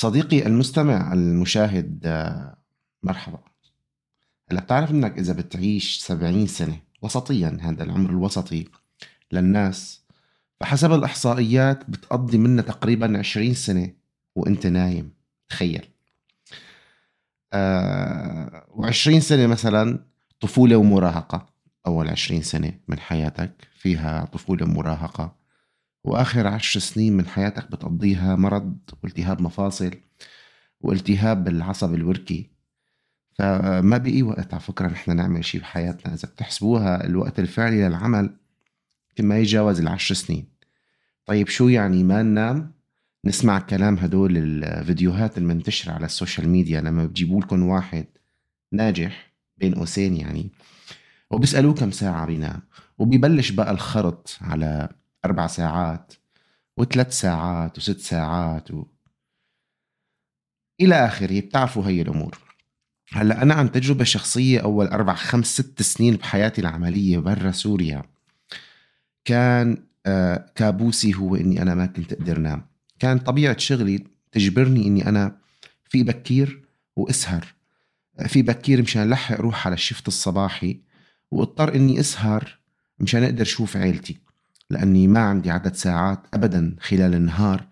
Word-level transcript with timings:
صديقي 0.00 0.46
المستمع 0.46 1.12
المشاهد 1.12 2.06
مرحبا. 3.02 3.38
هلا 4.50 4.60
بتعرف 4.60 4.90
إنك 4.90 5.18
إذا 5.18 5.32
بتعيش 5.32 5.98
سبعين 5.98 6.46
سنة 6.46 6.80
وسطيا 7.02 7.58
هذا 7.60 7.84
العمر 7.84 8.10
الوسطي 8.10 8.68
للناس 9.32 10.04
فحسب 10.60 10.92
الإحصائيات 10.92 11.90
بتقضي 11.90 12.38
منها 12.38 12.64
تقريبا 12.64 13.18
عشرين 13.18 13.54
سنة 13.54 13.90
وإنت 14.36 14.66
نايم. 14.66 15.12
تخيل. 15.48 15.88
آه 17.52 18.66
وعشرين 18.70 19.20
سنة 19.20 19.46
مثلا 19.46 20.04
طفولة 20.40 20.76
ومراهقة. 20.76 21.46
أول 21.86 22.08
عشرين 22.08 22.42
سنة 22.42 22.72
من 22.88 22.98
حياتك 22.98 23.68
فيها 23.78 24.24
طفولة 24.24 24.64
ومراهقة. 24.64 25.39
وآخر 26.04 26.46
عشر 26.46 26.80
سنين 26.80 27.16
من 27.16 27.26
حياتك 27.26 27.70
بتقضيها 27.70 28.36
مرض 28.36 28.76
والتهاب 29.02 29.42
مفاصل 29.42 29.90
والتهاب 30.80 31.44
بالعصب 31.44 31.94
الوركي. 31.94 32.50
فما 33.38 33.98
بقي 33.98 34.22
وقت 34.22 34.54
على 34.54 34.62
فكرة 34.62 34.86
نحن 34.88 35.16
نعمل 35.16 35.44
شيء 35.44 35.60
بحياتنا 35.60 36.14
إذا 36.14 36.28
بتحسبوها 36.28 37.06
الوقت 37.06 37.38
الفعلي 37.38 37.88
للعمل 37.88 38.36
ما 39.20 39.38
يتجاوز 39.38 39.80
العشر 39.80 40.14
سنين. 40.14 40.46
طيب 41.26 41.48
شو 41.48 41.68
يعني 41.68 42.04
ما 42.04 42.22
ننام؟ 42.22 42.72
نسمع 43.24 43.58
كلام 43.58 43.96
هدول 43.98 44.36
الفيديوهات 44.36 45.38
المنتشرة 45.38 45.92
على 45.92 46.04
ال 46.06 46.12
social 46.12 46.48
media 46.48 46.80
لما 46.80 47.06
بجيبوا 47.06 47.40
لكم 47.40 47.62
واحد 47.62 48.06
ناجح 48.72 49.32
بين 49.56 49.74
قوسين 49.74 50.16
يعني 50.16 50.50
وبيسألوه 51.30 51.74
كم 51.74 51.90
ساعة 51.90 52.26
بينام 52.26 52.60
وبيبلش 52.98 53.50
بقى 53.50 53.70
الخرط 53.70 54.38
على 54.40 54.88
أربع 55.24 55.46
ساعات 55.46 56.12
وثلاث 56.76 57.12
ساعات 57.12 57.78
وست 57.78 58.00
ساعات 58.00 58.70
و... 58.70 58.86
إلى 60.80 60.94
آخره. 60.94 61.40
بتعرفوا 61.40 61.86
هي 61.86 62.02
الأمور. 62.02 62.38
هلأ 63.12 63.42
أنا 63.42 63.54
عن 63.54 63.72
تجربة 63.72 64.04
شخصية 64.04 64.60
أول 64.60 64.86
أربع 64.86 65.14
خمس 65.14 65.46
ست 65.46 65.82
سنين 65.82 66.16
بحياتي 66.16 66.60
العملية 66.60 67.18
برا 67.18 67.50
سوريا. 67.50 68.02
كان 69.24 69.84
آه 70.06 70.52
كابوسي 70.54 71.14
هو 71.14 71.36
إني 71.36 71.62
أنا 71.62 71.74
ما 71.74 71.86
كنت 71.86 72.12
أقدر 72.12 72.38
نام. 72.38 72.66
كان 72.98 73.18
طبيعة 73.18 73.58
شغلي 73.58 74.04
تجبرني 74.32 74.86
إني 74.86 75.08
أنا 75.08 75.36
في 75.84 76.02
بكير 76.02 76.64
وأسهر. 76.96 77.54
في 78.26 78.42
بكير 78.42 78.82
مشان 78.82 79.10
لحق 79.10 79.34
أروح 79.34 79.66
على 79.66 79.74
الشفت 79.74 80.08
الصباحي 80.08 80.80
وأضطر 81.30 81.74
إني 81.74 82.00
أسهر 82.00 82.58
مشان 82.98 83.24
أقدر 83.24 83.42
أشوف 83.42 83.76
عيلتي. 83.76 84.18
لأني 84.70 85.08
ما 85.08 85.20
عندي 85.20 85.50
عدد 85.50 85.74
ساعات 85.74 86.18
ابدا 86.34 86.76
خلال 86.80 87.14
النهار 87.14 87.66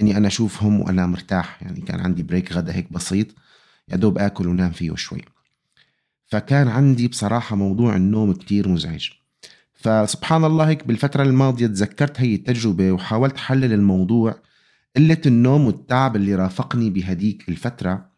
إني 0.00 0.16
أنا 0.16 0.26
أشوفهم 0.26 0.80
وأنا 0.80 1.06
مرتاح. 1.06 1.62
يعني 1.62 1.80
كان 1.80 2.00
عندي 2.00 2.22
بريك 2.22 2.52
غدا 2.52 2.74
هيك 2.74 2.92
بسيط 2.92 3.26
يا 3.88 3.96
دوب 3.96 4.18
آكل 4.18 4.48
ونام 4.48 4.70
فيه 4.70 4.94
شوي. 4.94 5.22
فكان 6.26 6.68
عندي 6.68 7.08
بصراحة 7.08 7.56
موضوع 7.56 7.96
النوم 7.96 8.32
كتير 8.32 8.68
مزعج. 8.68 9.08
فسبحان 9.74 10.44
الله 10.44 10.68
هيك 10.68 10.86
بالفترة 10.86 11.22
الماضية 11.22 11.66
تذكرت 11.66 12.20
هي 12.20 12.34
التجربة 12.34 12.92
وحاولت 12.92 13.36
حلل 13.36 13.72
الموضوع. 13.72 14.34
قلة 14.96 15.20
النوم 15.26 15.66
والتعب 15.66 16.16
اللي 16.16 16.34
رافقني 16.34 16.90
بهديك 16.90 17.48
الفترة 17.48 18.12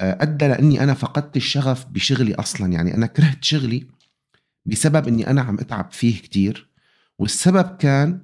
آه، 0.00 0.18
أدى 0.20 0.48
لأني 0.48 0.82
أنا 0.82 0.94
فقدت 0.94 1.36
الشغف 1.36 1.86
بشغلي 1.86 2.34
أصلا. 2.34 2.72
يعني 2.72 2.94
أنا 2.94 3.06
كرهت 3.06 3.44
شغلي 3.44 3.86
بسبب 4.66 5.08
أني 5.08 5.30
أنا 5.30 5.40
عم 5.40 5.58
أتعب 5.58 5.92
فيه 5.92 6.18
كتير. 6.20 6.67
والسبب 7.18 7.76
كان 7.76 8.22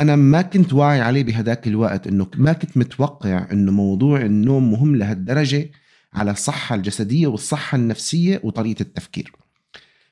أنا 0.00 0.16
ما 0.16 0.42
كنت 0.42 0.72
واعي 0.72 1.00
عليه 1.00 1.24
بهداك 1.24 1.66
الوقت 1.66 2.06
إنه 2.06 2.26
ما 2.34 2.52
كنت 2.52 2.76
متوقع 2.76 3.46
إنه 3.52 3.72
موضوع 3.72 4.20
النوم 4.20 4.72
مهم 4.72 4.96
لهالدرجة 4.96 5.70
على 6.14 6.30
الصحة 6.30 6.74
الجسدية 6.74 7.26
والصحة 7.26 7.76
النفسية 7.76 8.40
وطريقة 8.44 8.82
التفكير. 8.82 9.32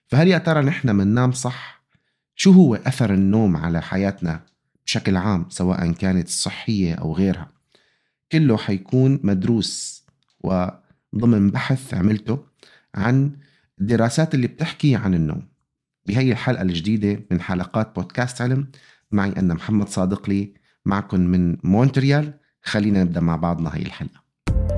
فهل 0.06 0.28
يا 0.28 0.39
ترى 0.39 0.62
نحن 0.62 0.98
بننام 0.98 1.33
صح؟ 1.33 1.85
شو 2.36 2.51
هو 2.51 2.74
أثر 2.74 3.14
النوم 3.14 3.57
على 3.57 3.83
حياتنا 3.83 4.46
بشكل 4.86 5.17
عام 5.17 5.46
سواء 5.48 5.92
كانت 5.92 6.29
صحية 6.29 6.95
أو 6.95 7.14
غيرها؟ 7.14 7.52
كله 8.33 8.56
حيكون 8.56 9.20
مدروس 9.23 10.05
وضمن 10.41 11.51
بحث 11.51 11.95
عملته 11.95 12.45
عن 12.95 13.36
الدراسات 13.80 14.35
اللي 14.35 14.46
بتحكي 14.46 14.96
عن 14.96 15.14
النوم. 15.14 15.54
بهي 16.07 16.33
الحلقة 16.33 16.63
الجديدة 16.63 17.20
من 17.31 17.41
حلقات 17.41 17.95
بودكاست 17.95 18.42
علم. 18.42 18.67
معي 19.11 19.33
أنا 19.37 19.55
محمد 19.55 19.89
صادق 19.89 20.29
لي 20.29 20.55
معكم 20.85 21.20
من 21.20 21.57
مونتريال. 21.65 22.33
خلينا 22.63 23.05
نبدأ 23.05 23.20
مع 23.20 23.37
بعضنا 23.37 23.70
هي 23.75 23.83
الحلقة. 23.83 24.25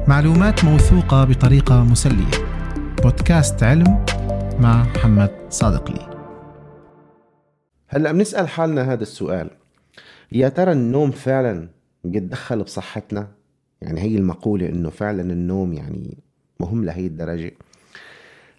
معلومات 0.08 0.64
موثوقة 0.64 1.24
بطريقة 1.24 1.84
مسلية. 1.84 2.30
بودكاست 3.02 3.62
علم 3.62 4.04
مع 4.60 4.82
محمد 4.82 5.30
صادق 5.50 5.90
لي. 5.90 6.16
هلأ 7.88 8.12
بنسأل 8.12 8.48
حالنا 8.48 8.92
هذا 8.92 9.02
السؤال. 9.02 9.50
يا 10.32 10.48
ترى 10.48 10.72
النوم 10.72 11.10
فعلا 11.10 11.68
بيتدخل 12.04 12.62
بصحتنا؟ 12.62 13.28
يعني 13.82 14.00
هي 14.00 14.16
المقولة 14.16 14.68
إنه 14.68 14.90
فعلا 14.90 15.22
النوم 15.22 15.72
يعني 15.72 16.18
مهم 16.60 16.84
لهي 16.84 17.06
الدرجة. 17.06 17.52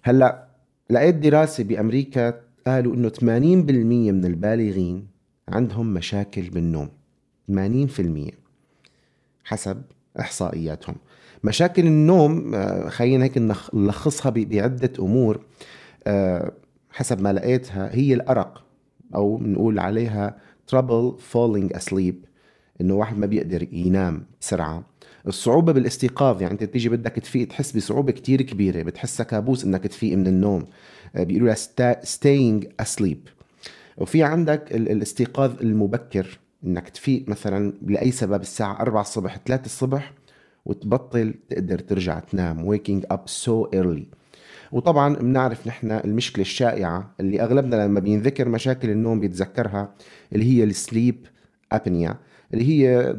هلأ 0.02 0.48
لقيت 0.90 1.14
دراسة 1.14 1.64
بأمريكا 1.64 2.47
قالوا 2.66 2.94
إنه 2.94 3.08
80% 3.08 3.22
من 4.12 4.24
البالغين 4.24 5.06
عندهم 5.48 5.94
مشاكل 5.94 6.50
بالنوم. 6.50 6.88
80% 7.50 8.32
حسب 9.44 9.82
إحصائياتهم. 10.20 10.96
مشاكل 11.44 11.86
النوم 11.86 12.54
آه، 12.54 12.88
خلينا 12.88 13.24
هيك 13.24 13.38
نلخصها 13.74 14.30
بعدة 14.30 14.92
أمور. 14.98 15.44
آه، 16.06 16.52
حسب 16.90 17.20
ما 17.20 17.32
لقيتها 17.32 17.94
هي 17.94 18.14
الأرق 18.14 18.64
أو 19.14 19.36
بنقول 19.36 19.78
عليها 19.78 20.38
trouble 20.74 21.14
falling 21.32 21.76
asleep 21.76 22.14
إنه 22.80 22.94
واحد 22.94 23.18
ما 23.18 23.26
بيقدر 23.26 23.62
ينام 23.72 24.26
بسرعة. 24.40 24.84
الصعوبة 25.26 25.72
بالاستيقاظ 25.72 26.42
يعني 26.42 26.52
أنت 26.52 26.64
بتيجي 26.64 26.88
بدك 26.88 27.12
تفيق 27.12 27.48
تحس 27.48 27.76
بصعوبة 27.76 28.12
كتير 28.12 28.42
كبيرة 28.42 28.82
بتحسها 28.82 29.24
كابوس 29.24 29.64
إنك 29.64 29.86
تفيق 29.86 30.16
من 30.18 30.26
النوم. 30.26 30.64
آه، 31.16 31.22
بيقولوا 31.22 31.54
لها 31.78 32.00
staying 32.02 32.64
asleep. 32.82 33.18
وفي 33.96 34.22
عندك 34.22 34.72
الاستيقاظ 34.72 35.60
المبكر 35.60 36.38
إنك 36.64 36.88
تفيق 36.88 37.24
مثلا 37.28 37.72
لأي 37.86 38.10
سبب 38.10 38.40
الساعة 38.40 38.80
4 38.80 39.00
الصبح 39.00 39.38
3 39.46 39.66
الصبح 39.66 40.12
وتبطل 40.66 41.34
تقدر 41.50 41.78
ترجع 41.78 42.18
تنام. 42.18 42.76
Waking 42.76 43.14
up 43.14 43.30
so 43.44 43.68
early. 43.74 44.18
وطبعا 44.72 45.16
بنعرف 45.16 45.66
نحن 45.66 45.90
المشكلة 45.90 46.42
الشائعة 46.42 47.14
اللي 47.20 47.40
أغلبنا 47.42 47.76
لما 47.76 48.00
بينذكر 48.00 48.48
مشاكل 48.48 48.90
النوم 48.90 49.20
بيتذكرها 49.20 49.94
اللي 50.32 50.44
هي 50.44 50.64
السليب 50.64 51.26
ابنيا 51.72 52.16
اللي 52.54 52.68
هي 52.68 53.16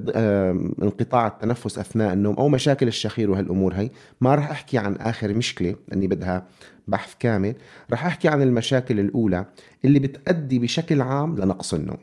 انقطاع 0.84 1.28
التنفس 1.28 1.79
أثناء 1.79 2.13
النوم 2.13 2.35
أو 2.35 2.50
مشاكل 2.50 2.88
الشخير 2.88 3.31
وهالأمور 3.31 3.73
هي 3.73 3.90
ما 4.22 4.35
راح 4.35 4.51
أحكي 4.51 4.78
عن 4.78 4.95
آخر 4.95 5.34
مشكلة 5.34 5.75
لاني 5.88 6.07
بدها 6.07 6.47
بحث 6.88 7.16
كامل. 7.19 7.56
راح 7.91 8.06
أحكي 8.06 8.28
عن 8.28 8.41
المشاكل 8.41 9.00
الأولى 9.00 9.45
اللي 9.85 10.00
بتأدي 10.00 10.59
بشكل 10.59 11.01
عام 11.01 11.38
لنقص 11.38 11.73
النوم. 11.73 11.97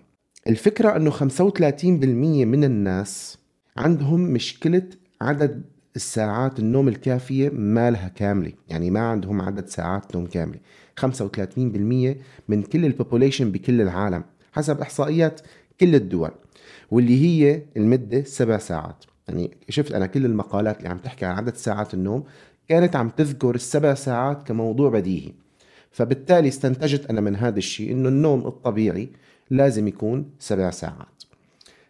الفكرة 0.46 0.96
إنه 0.96 1.10
35% 1.10 2.44
من 2.44 2.64
الناس 2.64 3.38
عندهم 3.76 4.20
مشكلة 4.20 4.82
عدد 5.20 5.62
الساعات 5.96 6.58
النوم 6.58 6.88
الكافية 6.88 7.48
ما 7.48 7.90
لها 7.90 8.08
كاملة. 8.08 8.52
يعني 8.68 8.90
ما 8.90 9.00
عندهم 9.00 9.42
عدد 9.42 9.68
ساعات 9.68 10.16
نوم 10.16 10.26
كاملة. 10.26 10.58
35% 11.00 12.16
من 12.48 12.62
كل 12.62 12.84
البوبوليشن 12.84 13.52
بكل 13.52 13.80
العالم. 13.80 14.24
حسب 14.52 14.80
إحصائيات 14.80 15.40
كل 15.80 15.94
الدول 15.94 16.30
واللي 16.90 17.24
هي 17.24 17.62
المدة 17.76 18.22
سبع 18.22 18.58
ساعات. 18.58 19.04
يعني 19.28 19.56
شفت 19.68 19.92
أنا 19.92 20.06
كل 20.06 20.24
المقالات 20.24 20.78
اللي 20.78 20.88
عم 20.88 20.98
تحكي 20.98 21.24
عن 21.24 21.36
عدد 21.36 21.56
ساعات 21.56 21.94
النوم 21.94 22.24
كانت 22.68 22.96
عم 22.96 23.08
تذكر 23.08 23.54
السبع 23.54 23.94
ساعات 23.94 24.46
كموضوع 24.46 24.90
بديهي. 24.90 25.32
فبالتالي 25.90 26.48
استنتجت 26.48 27.10
أنا 27.10 27.20
من 27.20 27.36
هذا 27.36 27.58
الشيء 27.58 27.92
إنه 27.92 28.08
النوم 28.08 28.46
الطبيعي 28.46 29.08
لازم 29.50 29.88
يكون 29.88 30.30
سبع 30.38 30.70
ساعات. 30.70 31.22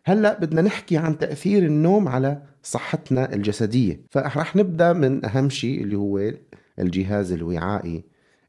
هلأ 0.05 0.39
بدنا 0.41 0.63
نحكي 0.63 0.97
عن 0.97 1.19
تأثير 1.19 1.63
النوم 1.63 2.09
على 2.09 2.43
صحتنا 2.63 3.35
الجسدية. 3.35 4.01
فرح 4.11 4.57
نبدأ 4.57 4.93
من 4.93 5.25
أهم 5.25 5.51
شيء 5.51 5.83
اللي 5.83 5.97
هو 5.97 6.33
الجهاز 6.79 7.33
الوعائي 7.33 8.05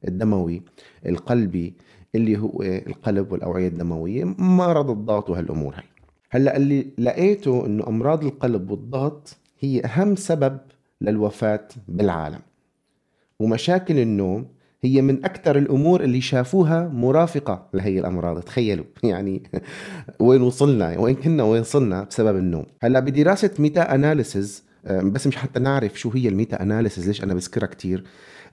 الدموي 0.08 0.62
القلبي 1.06 1.74
اللي 2.16 2.38
هو 2.38 2.62
القلب 2.62 3.32
والأوعية 3.32 3.68
الدموية. 3.68 4.24
مرض 4.38 4.90
الضغط 4.90 5.30
وهالأمور 5.30 5.76
هاي. 5.76 5.84
هلأ 6.30 6.58
اللي 6.58 6.88
لقيته 6.98 7.66
إنه 7.66 7.88
أمراض 7.88 8.24
القلب 8.24 8.72
والضغط 8.72 9.38
هي 9.60 9.82
أهم 9.86 10.16
سبب 10.16 10.58
للوفاة 11.02 11.68
بالعالم. 11.88 12.40
ومشاكل 13.40 14.00
النوم 14.00 14.46
هي 14.84 15.02
من 15.02 15.26
أكثر 15.26 15.58
الأمور 15.58 16.04
اللي 16.04 16.22
شافوها 16.22 16.88
مرافقة 16.88 17.68
لهي 17.74 18.00
الأمراض. 18.00 18.40
تخيلوا. 18.40 18.86
يعني 19.04 19.44
وين 20.20 20.42
وصلنا؟ 20.42 21.00
وين 21.00 21.16
كنا 21.16 21.44
وين 21.44 21.64
وصلنا 21.64 22.04
بسبب 22.04 22.38
النوم. 22.38 22.66
هلأ 22.82 23.00
بدراسة 23.00 23.52
meta 23.60 23.96
analysis 23.96 24.64
آه، 24.64 24.67
بس 24.88 25.28
مش 25.28 25.36
حتى 25.38 25.60
نعرف 25.60 26.00
شو 26.00 26.10
هي 26.10 26.28
ال 26.28 26.34
meta 26.34 26.62
analysis 26.62 27.08
ليش 27.08 27.24
أنا 27.24 27.34
بذكرها 27.34 27.68
كتير؟ 27.68 28.04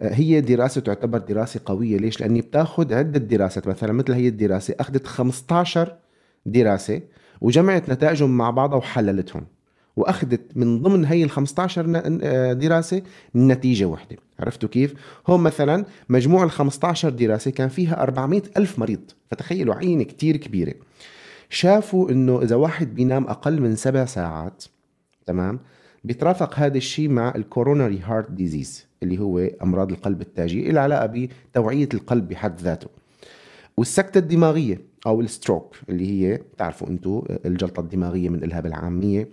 آه، 0.02 0.14
هي 0.14 0.40
دراسة 0.40 0.80
تعتبر 0.80 1.18
دراسة 1.18 1.60
قوية. 1.64 1.96
ليش؟ 1.96 2.20
لأنه 2.20 2.40
بتأخذ 2.40 2.94
عدة 2.94 3.18
دراسات. 3.18 3.68
مثلا 3.68 3.92
مثل 3.92 4.12
هي 4.12 4.28
الدراسة 4.28 4.74
أخذت 4.80 5.06
15 5.06 5.96
دراسة 6.46 7.00
وجمعت 7.40 7.90
نتائجهم 7.90 8.36
مع 8.36 8.50
بعضها 8.50 8.78
وحللتهم 8.78 9.46
وأخذت 9.96 10.40
من 10.54 10.82
ضمن 10.82 11.04
هي 11.04 11.24
ال 11.24 11.30
15 11.30 12.02
آه، 12.22 12.52
دراسة 12.52 13.02
نتيجة 13.36 13.84
واحدة 13.84 14.16
عرفتوا 14.40 14.68
كيف؟ 14.68 14.94
هون 15.26 15.40
مثلا 15.40 15.84
مجموع 16.08 16.44
ال 16.44 16.50
15 16.50 17.10
دراسة 17.10 17.50
كان 17.50 17.68
فيها 17.68 18.02
400 18.02 18.42
ألف 18.56 18.78
مريض. 18.78 19.00
فتخيلوا 19.30 19.74
عينة 19.74 20.04
كتير 20.04 20.36
كبيرة. 20.36 20.74
شافوا 21.50 22.10
إنه 22.10 22.42
إذا 22.42 22.56
واحد 22.56 22.94
بينام 22.94 23.24
أقل 23.24 23.60
من 23.60 23.76
سبع 23.76 24.04
ساعات 24.04 24.64
تمام؟ 25.26 25.60
بيترافق 26.04 26.54
هذا 26.58 26.76
الشيء 26.76 27.08
مع 27.08 27.32
ال 27.36 27.43
coronary 27.43 28.00
heart 28.04 28.30
disease 28.30 28.86
اللي 29.02 29.18
هو 29.18 29.38
أمراض 29.38 29.92
القلب 29.92 30.20
التاجي 30.20 30.68
اللي 30.68 30.80
علاقة 30.80 31.28
بأوعية 31.52 31.88
القلب 31.94 32.28
بحد 32.28 32.60
ذاته. 32.60 32.88
والسكتة 33.76 34.18
الدماغية 34.18 34.80
أو 35.06 35.20
ال 35.20 35.28
stroke 35.28 35.76
اللي 35.88 36.10
هي 36.10 36.36
بتعرفوا 36.36 36.88
أنتم 36.88 37.22
الجلطة 37.46 37.80
الدماغية 37.80 38.28
منقلها 38.28 38.60
بالعاميه 38.60 39.28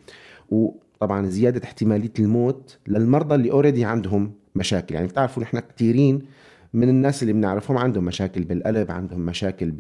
وطبعا 0.50 1.26
زيادة 1.26 1.64
احتمالية 1.64 2.14
الموت 2.20 2.78
للمرضى 2.88 3.36
اللي 3.36 3.52
already 3.52 3.86
عندهم 3.86 4.32
مشاكل. 4.56 4.96
يعني 4.96 5.08
بتعرفوا 5.08 5.44
نحن 5.44 5.60
كثيرين 5.60 6.22
من 6.74 6.90
الناس 6.90 7.22
اللي 7.22 7.34
بنعرفهم 7.34 7.78
عندهم 7.78 8.06
مشاكل 8.06 8.44
بالقلب 8.44 8.92
عندهم 8.92 9.20
مشاكل 9.20 9.72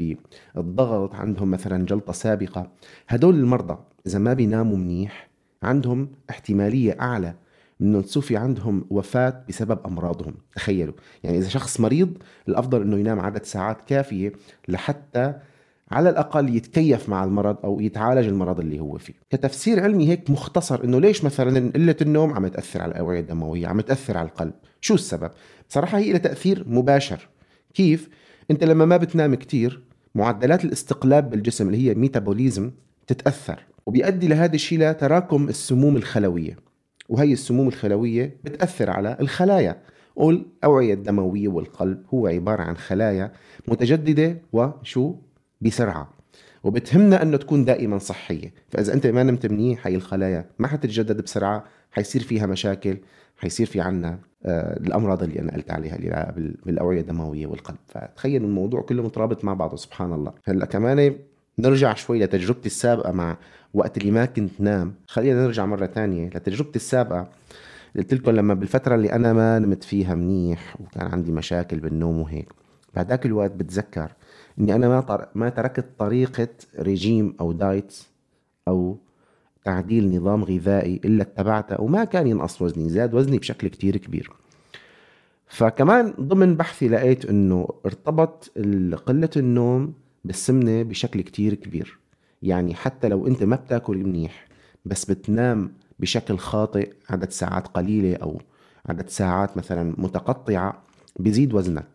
بالضغط 0.55 1.15
عندهم 1.15 1.51
مثلا 1.51 1.85
جلطة 1.85 2.13
سابقة. 2.13 2.71
هدول 3.07 3.35
المرضى 3.35 3.77
إذا 4.07 4.19
ما 4.19 4.33
بيناموا 4.33 4.77
منيح 4.77 5.30
عندهم 5.63 6.09
احتمالية 6.29 6.97
أعلى 7.01 7.33
إنه 7.81 8.01
تصير 8.01 8.37
عندهم 8.37 8.85
وفاة 8.89 9.43
بسبب 9.49 9.79
أمراضهم. 9.85 10.33
تخيلوا. 10.55 10.93
يعني 11.23 11.37
إذا 11.37 11.49
شخص 11.49 11.79
مريض 11.79 12.17
الأفضل 12.47 12.81
إنه 12.81 12.97
ينام 12.97 13.19
عدد 13.19 13.43
ساعات 13.43 13.81
كافية 13.81 14.31
لحتى 14.67 15.33
على 15.91 16.09
الأقل 16.09 16.55
يتكيف 16.55 17.09
مع 17.09 17.23
المرض 17.23 17.57
أو 17.63 17.79
يتعالج 17.79 18.27
المرض 18.27 18.59
اللي 18.59 18.79
هو 18.79 18.97
فيه. 18.97 19.13
كتفسير 19.29 19.83
علمي 19.83 20.09
هيك 20.09 20.29
مختصر 20.29 20.83
إنه 20.83 20.99
ليش 20.99 21.23
مثلا 21.23 21.71
قلة 21.71 21.95
النوم 22.01 22.33
عم 22.33 22.47
تأثر 22.47 22.81
على 22.81 22.91
الأوعية 22.91 23.19
الدموية 23.19 23.67
عم 23.67 23.81
تأثر 23.81 24.17
على 24.17 24.27
القلب؟ 24.27 24.53
شو 24.81 24.93
السبب؟ 24.93 25.31
بصراحة 25.69 25.97
هي 25.97 26.09
لها 26.11 26.17
تأثير 26.17 26.63
مباشر. 26.67 27.27
كيف؟ 27.73 28.09
أنت 28.51 28.63
لما 28.63 28.85
ما 28.85 28.97
بتنام 28.97 29.35
كتير 29.35 29.83
معدلات 30.15 30.65
الاستقلاب 30.65 31.29
بالجسم 31.29 31.67
اللي 31.67 31.89
هي 31.89 31.93
ميتابوليزم 31.95 32.71
تتأثر. 33.07 33.59
وبيؤدي 33.85 34.27
لهذا 34.27 34.55
الشيء 34.55 34.79
لتراكم 34.79 35.49
السموم 35.49 35.95
الخلوية. 35.95 36.57
وهي 37.09 37.33
السموم 37.33 37.67
الخلوية 37.67 38.37
بتأثر 38.43 38.89
على 38.89 39.17
الخلايا. 39.19 39.81
والأوعية 40.15 40.93
الدموية 40.93 41.47
والقلب 41.47 42.03
هو 42.13 42.27
عبارة 42.27 42.61
عن 42.63 42.77
خلايا 42.77 43.31
متجددة 43.67 44.41
وشو؟ 44.53 45.15
بسرعة. 45.61 46.13
وبتهمنا 46.63 47.21
أنه 47.21 47.37
تكون 47.37 47.65
دائما 47.65 47.97
صحية. 47.97 48.53
فإذا 48.69 48.93
أنت 48.93 49.07
ما 49.07 49.23
نمت 49.23 49.45
منيح 49.45 49.87
هاي 49.87 49.95
الخلايا 49.95 50.45
ما 50.59 50.67
حتتجدد 50.67 51.21
بسرعة 51.21 51.63
حيصير 51.91 52.21
فيها 52.21 52.45
مشاكل 52.45 52.97
حيصير 53.37 53.65
في 53.65 53.81
عنا 53.81 54.19
آه 54.45 54.77
الأمراض 54.77 55.23
اللي 55.23 55.39
أنا 55.39 55.53
قلت 55.53 55.71
عليها 55.71 55.95
اللي 55.95 56.33
بالأوعية 56.65 57.01
الدموية 57.01 57.47
والقلب. 57.47 57.77
فتخيل 57.87 58.43
الموضوع 58.43 58.81
كله 58.81 59.03
مترابط 59.03 59.45
مع 59.45 59.53
بعضه 59.53 59.77
سبحان 59.77 60.13
الله. 60.13 60.33
هلأ 60.45 60.65
كمان 60.65 61.15
نرجع 61.59 61.93
شوي 61.93 62.19
لتجربتي 62.19 62.65
السابقة 62.65 63.11
مع 63.11 63.37
وقت 63.73 63.97
اللي 63.97 64.11
ما 64.11 64.25
كنت 64.25 64.61
نام. 64.61 64.93
خلينا 65.07 65.43
نرجع 65.43 65.65
مرة 65.65 65.85
تانية 65.85 66.27
لتجربتي 66.27 66.75
السابقة. 66.75 67.27
قلت 67.95 68.13
لكم 68.13 68.31
لما 68.31 68.53
بالفترة 68.53 68.95
اللي 68.95 69.13
أنا 69.13 69.33
ما 69.33 69.59
نمت 69.59 69.83
فيها 69.83 70.15
منيح 70.15 70.75
وكان 70.81 71.07
عندي 71.07 71.31
مشاكل 71.31 71.79
بالنوم 71.79 72.19
وهيك. 72.19 72.49
بعداك 72.95 73.25
الوقت 73.25 73.51
بتذكر 73.51 74.11
إني 74.59 74.75
أنا 74.75 74.87
ما 74.87 75.27
ما 75.35 75.49
تركت 75.49 75.85
طريقة 75.97 76.47
ريجيم 76.79 77.35
أو 77.41 77.51
دايت 77.51 77.97
أو 78.67 78.97
تعديل 79.65 80.15
نظام 80.15 80.43
غذائي 80.43 81.01
إلا 81.05 81.23
اتبعته 81.23 81.81
وما 81.81 82.03
كان 82.03 82.27
ينقص 82.27 82.61
وزني 82.61 82.89
زاد 82.89 83.13
وزني 83.13 83.37
بشكل 83.37 83.67
كتير 83.67 83.97
كبير. 83.97 84.31
فكمان 85.47 86.13
ضمن 86.19 86.55
بحثي 86.55 86.87
لقيت 86.87 87.25
إنه 87.25 87.67
ارتبط 87.85 88.51
قلة 89.05 89.29
النوم 89.37 89.93
بالسمنة 90.25 90.83
بشكل 90.83 91.21
كتير 91.21 91.53
كبير. 91.53 92.00
يعني 92.41 92.75
حتى 92.75 93.07
لو 93.07 93.27
أنت 93.27 93.43
ما 93.43 93.55
بتاكل 93.55 93.97
منيح 93.97 94.47
بس 94.85 95.05
بتنام 95.05 95.73
بشكل 95.99 96.37
خاطئ 96.37 96.93
عدد 97.09 97.29
ساعات 97.29 97.67
قليلة 97.67 98.15
أو 98.15 98.41
عدد 98.89 99.09
ساعات 99.09 99.57
مثلا 99.57 99.95
متقطعة 99.97 100.83
بيزيد 101.19 101.53
وزنك. 101.53 101.87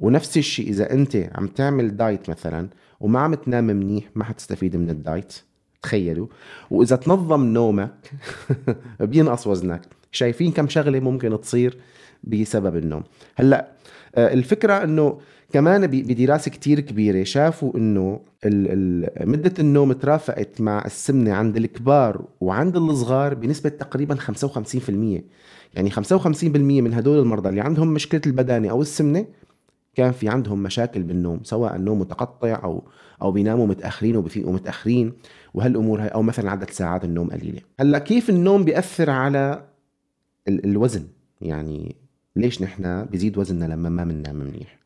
ونفس 0.00 0.36
الشيء 0.36 0.68
إذا 0.68 0.92
أنت 0.92 1.30
عم 1.34 1.46
تعمل 1.46 1.96
دايت 1.96 2.30
مثلا 2.30 2.68
وما 3.00 3.20
عم 3.20 3.34
تنام 3.34 3.64
منيح 3.64 4.04
ما 4.14 4.24
حتستفيد 4.24 4.76
من 4.76 4.90
الدايت 4.90 5.34
تخيلوا. 5.82 6.26
وإذا 6.70 6.96
تنظم 6.96 7.44
نومك 7.44 8.12
بينقص 9.00 9.46
وزنك. 9.46 9.82
شايفين 10.12 10.52
كم 10.52 10.68
شغلة 10.68 11.00
ممكن 11.00 11.40
تصير 11.40 11.78
بسبب 12.24 12.76
النوم. 12.76 13.02
هلأ 13.36 13.72
آه، 14.14 14.32
الفكرة 14.32 14.84
إنه 14.84 15.20
كمان 15.52 15.86
بدراسة 15.86 16.50
كتير 16.50 16.80
كبيرة 16.80 17.24
شافوا 17.24 17.76
إنه 17.76 18.20
مدة 19.20 19.52
النوم 19.58 19.92
ترافقت 19.92 20.60
مع 20.60 20.84
السمنة 20.84 21.32
عند 21.32 21.56
الكبار 21.56 22.24
وعند 22.40 22.76
الصغار 22.76 23.34
بنسبة 23.34 23.68
تقريبا 23.68 24.14
55% 24.14 24.90
يعني 25.74 25.90
55% 25.90 26.00
من 26.56 26.94
هدول 26.94 27.18
المرضى 27.18 27.48
اللي 27.48 27.60
عندهم 27.60 27.94
مشكلة 27.94 28.20
البدانة 28.26 28.70
أو 28.70 28.82
السمنة 28.82 29.26
كان 29.94 30.12
في 30.12 30.28
عندهم 30.28 30.62
مشاكل 30.62 31.02
بالنوم 31.02 31.40
سواء 31.44 31.76
النوم 31.76 31.98
متقطع 31.98 32.60
أو 32.64 32.82
أو 33.22 33.32
بيناموا 33.32 33.66
متأخرين 33.66 34.16
وبيفيقوا 34.16 34.52
متاخرين 34.52 35.12
وهالامور 35.54 36.02
هاي 36.02 36.08
أو 36.08 36.22
مثلا 36.22 36.50
عدد 36.50 36.70
ساعات 36.70 37.04
النوم 37.04 37.30
قليلة. 37.30 37.60
هلأ 37.80 37.98
كيف 37.98 38.30
النوم 38.30 38.64
بيأثر 38.64 39.10
على 39.10 39.64
الوزن؟ 40.48 41.06
يعني 41.40 41.96
ليش 42.36 42.62
نحن 42.62 43.04
بيزيد 43.04 43.38
وزننا 43.38 43.64
لما 43.64 43.88
ما 43.88 44.04
بننام 44.04 44.36
منيح؟ 44.36 44.77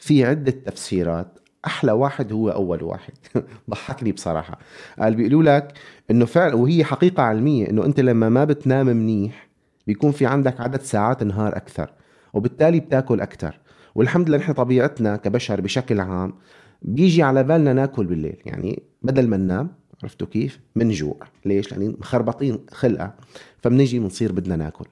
في 0.00 0.24
عدة 0.24 0.52
تفسيرات. 0.52 1.38
أحلى 1.66 1.92
واحد 1.92 2.32
هو 2.32 2.50
أول 2.50 2.82
واحد. 2.82 3.12
ضحكني 3.70 4.12
بصراحة. 4.12 4.58
قال 4.98 5.14
بيقولوا 5.14 5.42
لك 5.42 5.72
إنه 6.10 6.24
فعلا 6.24 6.54
وهي 6.54 6.84
حقيقة 6.84 7.22
علمية 7.22 7.70
إنه 7.70 7.84
أنت 7.86 8.00
لما 8.00 8.28
ما 8.28 8.44
بتنام 8.44 8.86
منيح 8.86 9.48
بيكون 9.86 10.12
في 10.12 10.26
عندك 10.26 10.60
عدد 10.60 10.80
ساعات 10.80 11.22
نهار 11.22 11.56
أكثر 11.56 11.90
وبالتالي 12.32 12.80
بتاكل 12.80 13.20
أكثر. 13.20 13.58
والحمد 13.94 14.28
لله 14.28 14.38
نحن 14.38 14.52
طبيعتنا 14.52 15.16
كبشر 15.16 15.60
بشكل 15.60 16.00
عام 16.00 16.34
بيجي 16.82 17.22
على 17.22 17.42
بالنا 17.42 17.72
ناكل 17.72 18.06
بالليل. 18.06 18.36
يعني 18.46 18.82
بدل 19.02 19.28
ما 19.28 19.36
ننام 19.36 19.70
عرفتوا 20.02 20.26
كيف؟ 20.26 20.60
منجوع. 20.76 21.16
ليش؟ 21.44 21.72
لأن 21.72 21.96
مخربطين 21.98 22.58
خلقة 22.70 23.14
فبنجي 23.62 23.98
بنصير 23.98 24.32
بدنا 24.32 24.56
ناكل. 24.56 24.86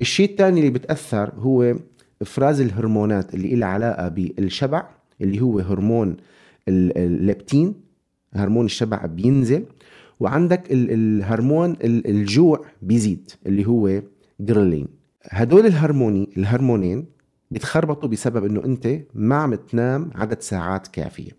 الشيء 0.00 0.30
الثاني 0.30 0.60
اللي 0.60 0.70
بتأثر 0.70 1.32
هو 1.38 1.74
إفراز 2.22 2.60
الهرمونات 2.60 3.34
اللي 3.34 3.56
لها 3.56 3.68
علاقة 3.68 4.08
بالشبع 4.08 4.88
اللي 5.20 5.40
هو 5.40 5.58
هرمون 5.58 6.16
الليبتين 6.68 7.74
هرمون 8.34 8.64
الشبع 8.64 9.06
بينزل 9.06 9.64
وعندك 10.20 10.62
الهرمون 10.70 11.76
الجوع 11.84 12.64
بيزيد 12.82 13.30
اللي 13.46 13.66
هو 13.66 14.02
جرلين 14.40 14.88
هدول 15.22 15.66
الهرموني 15.66 16.28
الهرمونين 16.36 17.06
بيتخربطوا 17.50 18.08
بسبب 18.08 18.44
إنه 18.44 18.64
أنت 18.64 19.00
ما 19.14 19.34
عم 19.34 19.54
تنام 19.54 20.10
عدد 20.14 20.40
ساعات 20.40 20.86
كافية. 20.88 21.30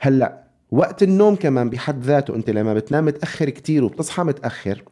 هلأ 0.00 0.44
وقت 0.70 1.02
النوم 1.02 1.34
كمان 1.34 1.70
بحد 1.70 2.02
ذاته 2.02 2.36
أنت 2.36 2.50
لما 2.50 2.74
بتنام 2.74 3.04
متأخر 3.04 3.50
كتير 3.50 3.84
وبتصحى 3.84 4.22
متأخر 4.22 4.82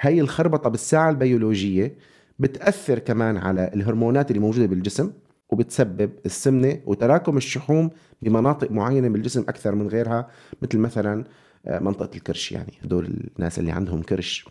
هي 0.00 0.20
الخربطة 0.20 0.70
بالساعة 0.70 1.10
البيولوجية 1.10 1.94
بتأثر 2.38 2.98
كمان 2.98 3.36
على 3.36 3.70
الهرمونات 3.74 4.30
اللي 4.30 4.40
موجودة 4.40 4.66
بالجسم 4.66 5.12
وبتسبب 5.48 6.10
السمنة 6.26 6.80
وتراكم 6.86 7.36
الشحوم 7.36 7.90
بمناطق 8.22 8.70
معينة 8.70 9.08
بالجسم 9.08 9.40
أكثر 9.40 9.74
من 9.74 9.88
غيرها 9.88 10.28
مثل 10.62 10.78
مثلا 10.78 11.24
آه، 11.66 11.78
منطقة 11.78 12.16
الكرش 12.16 12.52
يعني 12.52 12.72
هدول 12.84 13.30
الناس 13.38 13.58
اللي 13.58 13.72
عندهم 13.72 14.02
كرش. 14.02 14.48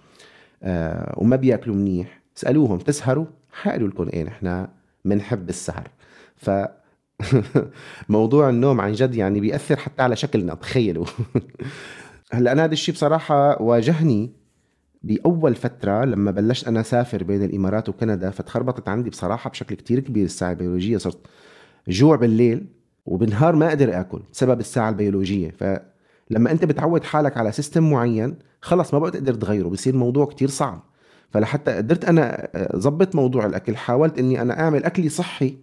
آه، 0.63 1.13
وما 1.17 1.35
بيأكلوا 1.35 1.75
منيح. 1.75 2.21
اسالوهم 2.37 2.77
تسهروا؟ 2.77 3.25
حقلوا 3.51 3.87
لكم 3.87 4.09
إيه 4.13 4.23
نحن؟ 4.23 4.67
بنحب 5.05 5.49
السهر. 5.49 5.87
ف 6.35 6.51
موضوع 8.09 8.49
النوم 8.49 8.81
عن 8.81 8.91
جد 8.91 9.15
يعني 9.15 9.39
بيأثر 9.39 9.75
حتى 9.75 10.01
على 10.01 10.15
شكلنا 10.15 10.55
تخيلوا. 10.55 11.05
هلأ 12.31 12.51
أنا 12.51 12.63
هذا 12.63 12.73
الشيء 12.73 12.95
بصراحة 12.95 13.61
واجهني 13.61 14.31
بأول 15.05 15.55
فترة 15.55 16.05
لما 16.05 16.31
بلشت 16.31 16.67
أنا 16.67 16.79
أسافر 16.79 17.23
بين 17.23 17.43
الإمارات 17.43 17.89
وكندا 17.89 18.29
فتخربطت 18.29 18.89
عندي 18.89 19.09
بصراحة 19.09 19.49
بشكل 19.49 19.75
كتير 19.75 19.99
كبير 19.99 20.25
الساعة 20.25 20.51
البيولوجية. 20.51 20.97
صرت 20.97 21.17
جوع 21.87 22.15
بالليل 22.15 22.65
وبالنهار 23.05 23.55
ما 23.55 23.67
أقدر 23.67 23.99
آكل 23.99 24.21
بسبب 24.33 24.59
الساعة 24.59 24.89
البيولوجية. 24.89 25.51
فلما 25.51 26.51
أنت 26.51 26.65
بتعود 26.65 27.03
حالك 27.03 27.37
على 27.37 27.51
سيستم 27.51 27.91
معين 27.91 28.35
خلص 28.61 28.93
ما 28.93 28.99
بقى 28.99 29.11
تقدر 29.11 29.33
تغيره 29.33 29.67
بصير 29.67 29.93
الموضوع 29.93 30.25
كتير 30.25 30.49
صعب. 30.49 30.83
فلحتى 31.29 31.71
قدرت 31.71 32.05
أنا 32.05 32.47
ظبط 32.75 33.15
موضوع 33.15 33.45
الأكل 33.45 33.75
حاولت 33.75 34.19
إني 34.19 34.41
أنا 34.41 34.59
أعمل 34.59 34.83
أكلي 34.83 35.09
صحي 35.09 35.57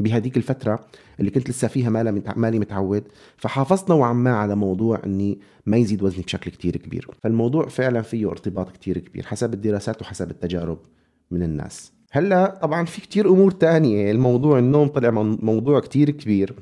بهديك 0.00 0.36
الفترة 0.36 0.86
اللي 1.20 1.30
كنت 1.30 1.50
لسه 1.50 1.68
فيها 1.68 1.90
مالي 2.36 2.58
متعود 2.58 3.04
فحافظت 3.36 3.90
نوعا 3.90 4.12
ما 4.12 4.36
على 4.36 4.56
موضوع 4.56 5.00
إني 5.06 5.38
ما 5.66 5.76
يزيد 5.76 6.02
وزني 6.02 6.22
بشكل 6.22 6.50
كتير 6.50 6.76
كبير. 6.76 7.10
فالموضوع 7.22 7.68
فعلا 7.68 8.02
فيه 8.02 8.30
ارتباط 8.30 8.72
كتير 8.72 8.98
كبير 8.98 9.26
حسب 9.26 9.54
الدراسات 9.54 10.02
وحسب 10.02 10.30
التجارب 10.30 10.78
من 11.30 11.42
الناس. 11.42 11.92
هلأ 12.10 12.58
طبعا 12.62 12.84
في 12.84 13.00
كتير 13.00 13.28
أمور 13.28 13.50
تانية 13.50 14.10
الموضوع 14.10 14.58
النوم 14.58 14.88
طلع 14.88 15.10
موضوع 15.42 15.80
كتير 15.80 16.10
كبير. 16.10 16.54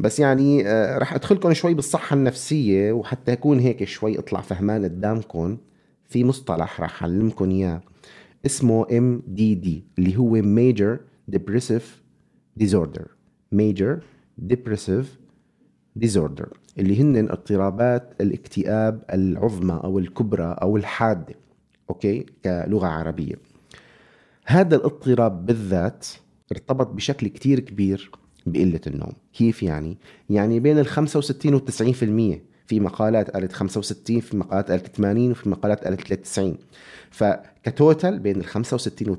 بس 0.00 0.20
يعني 0.20 0.68
آه، 0.68 0.98
رح 0.98 1.14
أدخلكم 1.14 1.52
شوي 1.52 1.74
بالصحة 1.74 2.14
النفسية 2.14 2.92
وحتى 2.92 3.32
يكون 3.32 3.58
هيك 3.58 3.84
شوي 3.84 4.18
اطلع 4.18 4.40
فهمان 4.40 4.84
قدامكم. 4.84 5.56
في 6.08 6.24
مصطلح 6.24 6.80
رح 6.80 7.02
اعلمكم 7.02 7.50
إياه 7.50 7.80
اسمه 8.46 8.84
MDD 8.84 9.68
اللي 9.98 10.16
هو 10.16 10.42
Major 10.42 10.98
Depressive 11.36 11.84
Disorder. 12.60 13.06
Major 13.54 14.02
Depressive 14.52 15.06
Disorder 16.04 16.48
اللي 16.78 17.00
هن 17.00 17.30
اضطرابات 17.30 18.14
الاكتئاب 18.20 19.04
العظمى 19.12 19.80
أو 19.84 19.98
الكبرى 19.98 20.56
أو 20.62 20.76
الحادة 20.76 21.34
أوكي؟ 21.90 22.26
كلغة 22.44 22.86
عربية. 22.86 23.34
هذا 24.44 24.76
الاضطراب 24.76 25.46
بالذات 25.46 26.06
ارتبط 26.52 26.86
بشكل 26.86 27.28
كتير 27.28 27.60
كبير 27.60 28.10
بقلة 28.46 28.80
النوم. 28.86 29.12
كيف 29.32 29.62
يعني؟ 29.62 29.98
يعني 30.30 30.60
بين 30.60 30.78
ال 30.78 30.86
65 30.86 31.54
و 31.54 31.58
90% 31.58 32.38
في 32.66 32.80
مقالات 32.80 33.30
قالت 33.30 33.52
65 33.52 34.20
في 34.20 34.36
مقالات 34.36 34.70
قالت 34.70 34.96
80 34.96 35.30
وفي 35.30 35.48
مقالات 35.48 35.84
قالت 35.84 36.00
93 36.00 36.56
فكتوتال 37.10 38.18
بين 38.18 38.36
ال 38.36 38.44
65 38.44 39.10
و 39.10 39.16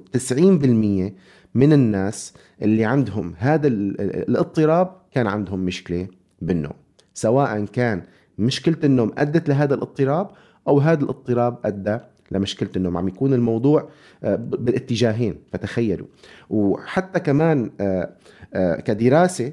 90% 1.09 1.13
من 1.55 1.73
الناس 1.73 2.33
اللي 2.61 2.85
عندهم 2.85 3.33
هذا 3.37 3.67
الاضطراب 3.67 4.95
كان 5.11 5.27
عندهم 5.27 5.59
مشكلة 5.59 6.07
بالنوم. 6.41 6.73
سواء 7.13 7.65
كان 7.65 8.03
مشكلة 8.37 8.77
النوم 8.83 9.11
أدت 9.17 9.49
لهذا 9.49 9.75
الاضطراب 9.75 10.29
أو 10.67 10.79
هذا 10.79 11.03
الاضطراب 11.03 11.57
أدى 11.65 11.97
لمشكلة 12.31 12.69
النوم. 12.75 12.97
عم 12.97 13.07
يكون 13.07 13.33
الموضوع 13.33 13.89
آه، 14.23 14.35
بالاتجاهين 14.35 15.35
فتخيلوا. 15.51 16.07
وحتى 16.49 17.19
كمان 17.19 17.71
آه، 17.81 18.15
آه، 18.53 18.75
كدراسة 18.75 19.51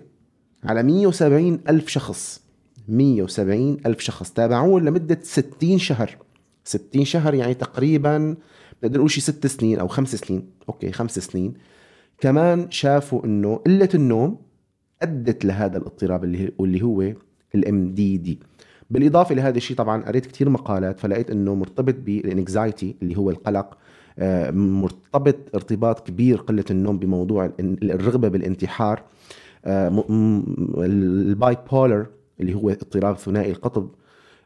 على 0.65 0.83
170 0.83 1.61
ألف 1.69 1.89
شخص 1.89 2.43
170 2.89 3.77
ألف 3.87 4.01
شخص 4.01 4.33
تابعوه 4.33 4.81
لمدة 4.81 5.19
60 5.23 5.79
شهر. 5.79 6.17
60 6.65 7.05
شهر 7.05 7.35
يعني 7.35 7.55
تقريبا 7.55 8.37
بنقدر 8.83 8.99
نقول 8.99 9.11
شي 9.11 9.21
ست 9.21 9.47
سنين 9.47 9.79
أو 9.79 9.89
خمس 9.89 10.17
سنين. 10.17 10.51
okay 10.69 10.93
خمس 10.93 11.19
سنين. 11.19 11.55
كمان 12.19 12.71
شافوا 12.71 13.25
إنه 13.25 13.57
قلة 13.57 13.89
النوم 13.95 14.39
أدت 15.03 15.45
لهذا 15.45 15.79
الاضطراب 15.79 16.25
اللي 16.25 16.53
اللي 16.61 16.83
هو 16.83 17.13
ال 17.55 17.95
MDD 17.95 18.41
بالإضافة 18.91 19.35
لهذا 19.35 19.57
الشيء 19.57 19.77
طبعا 19.77 20.03
قريت 20.03 20.27
كثير 20.27 20.49
مقالات 20.49 21.01
فلقيت 21.01 21.31
إنه 21.31 21.55
مرتبط 21.55 21.95
بال 21.95 22.18
anxiety 22.18 22.97
اللي 23.03 23.17
هو 23.17 23.31
القلق 23.31 23.79
آه، 24.19 24.51
مرتبط 24.51 25.37
ارتباط 25.55 26.07
كبير 26.07 26.37
قلة 26.37 26.65
النوم 26.71 26.99
بموضوع 26.99 27.53
الرغبة 27.61 28.29
بالانتحار 28.29 29.03
آه، 29.65 30.05
ال 30.79 31.57
bipolar 31.73 32.07
اللي 32.41 32.55
هو 32.55 32.71
اضطراب 32.71 33.17
ثنائي 33.17 33.51
القطب 33.51 33.91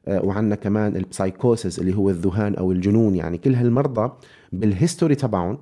آه، 0.08 0.24
وعندنا 0.24 0.54
كمان 0.54 0.96
ال 0.96 1.04
psychosis 1.04 1.78
اللي 1.78 1.96
هو 1.96 2.10
الذهان 2.10 2.54
أو 2.54 2.72
الجنون 2.72 3.14
يعني 3.14 3.38
كل 3.38 3.54
هالمرضى 3.54 4.12
بال 4.52 4.66
history 4.66 5.14
تبعهم 5.14 5.58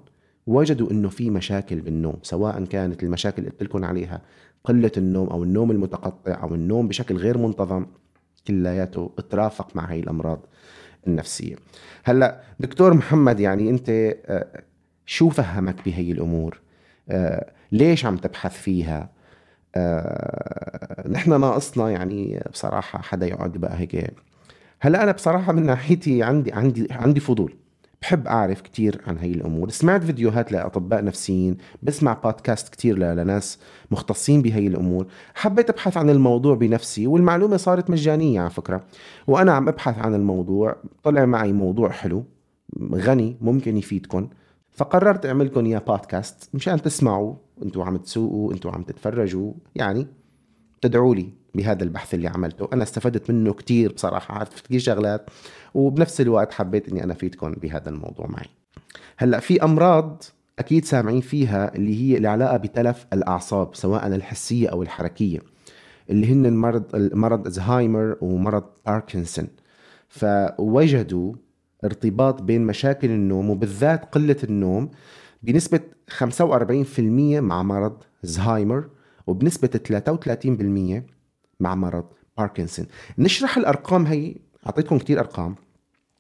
وجدوا 0.48 0.90
إنه 0.90 1.08
في 1.08 1.30
مشاكل 1.30 1.80
بالنوم 1.80 2.16
سواء 2.22 2.64
كانت 2.64 3.02
المشاكل 3.02 3.38
اللي 3.38 3.50
قلت 3.50 3.62
لكم 3.62 3.84
عليها 3.84 4.20
قلة 4.64 4.92
النوم 4.96 5.28
أو 5.28 5.42
النوم 5.42 5.70
المتقطع 5.70 6.42
أو 6.42 6.54
النوم 6.54 6.88
بشكل 6.88 7.16
غير 7.16 7.38
منتظم 7.38 7.86
كلياته 8.46 9.10
اترافق 9.18 9.76
مع 9.76 9.90
هاي 9.90 10.00
الأمراض 10.00 10.46
النفسية. 11.06 11.56
هلأ 12.04 12.40
دكتور 12.60 12.94
محمد 12.94 13.40
يعني 13.40 13.70
أنت 13.70 13.88
آه، 14.26 14.62
شو 15.06 15.28
فهمك 15.28 15.84
بهي 15.86 16.12
الأمور؟ 16.12 16.60
آه، 17.08 17.50
ليش 17.72 18.04
عم 18.04 18.16
تبحث 18.16 18.60
فيها؟ 18.60 19.10
آه، 19.76 21.08
نحن 21.08 21.40
ناقصنا 21.40 21.90
يعني 21.90 22.44
بصراحة 22.52 23.02
حدا 23.02 23.26
يقعد 23.26 23.52
بقى 23.52 23.78
هيك. 23.80 24.12
هلأ 24.80 25.02
أنا 25.02 25.12
بصراحة 25.12 25.52
من 25.52 25.66
ناحيتي 25.66 26.22
عندي 26.22 26.52
عندي 26.52 26.88
عندي 26.90 27.20
فضول. 27.20 27.54
بحب 28.02 28.26
أعرف 28.26 28.60
كتير 28.60 29.00
عن 29.06 29.18
هاي 29.18 29.30
الأمور. 29.30 29.70
سمعت 29.70 30.04
فيديوهات 30.04 30.52
لأطباء 30.52 31.04
نفسيين 31.04 31.56
بسمع 31.82 32.12
بودكاست 32.12 32.68
كتير 32.68 32.98
لناس 32.98 33.58
مختصين 33.90 34.42
بهي 34.42 34.66
الأمور. 34.66 35.06
حبيت 35.34 35.70
أبحث 35.70 35.96
عن 35.96 36.10
الموضوع 36.10 36.54
بنفسي 36.54 37.06
والمعلومة 37.06 37.56
صارت 37.56 37.90
مجانية 37.90 38.40
على 38.40 38.50
فكرة. 38.50 38.84
وأنا 39.26 39.52
عم 39.52 39.68
أبحث 39.68 39.98
عن 39.98 40.14
الموضوع 40.14 40.76
طلع 41.02 41.24
معي 41.24 41.52
موضوع 41.52 41.90
حلو 41.90 42.24
غني 42.94 43.36
ممكن 43.40 43.76
يفيدكم 43.76 44.28
فقررت 44.70 45.26
أعملكم 45.26 45.66
إياه 45.66 45.78
بودكاست 45.78 46.50
مشان 46.54 46.82
تسمعوا 46.82 47.34
أنتوا 47.62 47.84
عم 47.84 47.96
تسوقوا 47.96 48.52
أنتوا 48.52 48.70
عم 48.70 48.82
تتفرجوا 48.82 49.52
يعني 49.74 50.06
تدعوا 50.80 51.14
لي 51.14 51.32
بهذا 51.54 51.84
البحث 51.84 52.14
اللي 52.14 52.28
عملته. 52.28 52.68
أنا 52.72 52.82
استفدت 52.82 53.30
منه 53.30 53.52
كتير 53.52 53.92
بصراحة 53.92 54.34
عرفت 54.34 54.66
كثير 54.66 54.80
شغلات 54.80 55.30
وبنفس 55.74 56.20
الوقت 56.20 56.52
حبيت 56.52 56.88
أني 56.88 57.04
أنا 57.04 57.12
أفيدكم 57.12 57.52
بهذا 57.52 57.88
الموضوع 57.88 58.26
معي. 58.26 58.46
هلأ 59.16 59.40
في 59.40 59.64
أمراض 59.64 60.22
أكيد 60.58 60.84
سامعين 60.84 61.20
فيها 61.20 61.74
اللي 61.74 62.02
هي 62.02 62.18
العلاقة 62.18 62.56
بتلف 62.56 63.06
الأعصاب 63.12 63.74
سواء 63.74 64.06
الحسية 64.06 64.68
أو 64.68 64.82
الحركية 64.82 65.38
اللي 66.10 66.32
هن 66.32 66.46
المرض 66.46 66.84
مرض 66.94 67.48
زهايمر 67.48 68.16
ومرض 68.20 68.64
باركنسون 68.86 69.46
فوجدوا 70.08 71.34
ارتباط 71.84 72.42
بين 72.42 72.66
مشاكل 72.66 73.10
النوم 73.10 73.50
وبالذات 73.50 74.04
قلة 74.14 74.36
النوم 74.44 74.90
بنسبة 75.42 75.80
45% 76.18 76.22
مع 77.40 77.62
مرض 77.62 77.96
زهايمر 78.22 78.88
وبنسبة 79.28 79.68
33% 79.68 81.02
مع 81.60 81.74
مرض 81.74 82.04
باركنسون. 82.38 82.86
نشرح 83.18 83.58
الأرقام 83.58 84.06
هي 84.06 84.34
أعطيتكم 84.66 84.98
كثير 84.98 85.20
أرقام. 85.20 85.54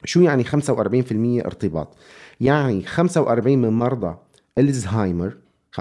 شو 0.04 0.20
يعني 0.20 0.44
45% 0.44 1.46
ارتباط؟ 1.46 1.96
يعني 2.40 2.82
45 2.82 3.58
من 3.58 3.68
مرضى 3.68 4.16
الزهايمر 4.58 5.36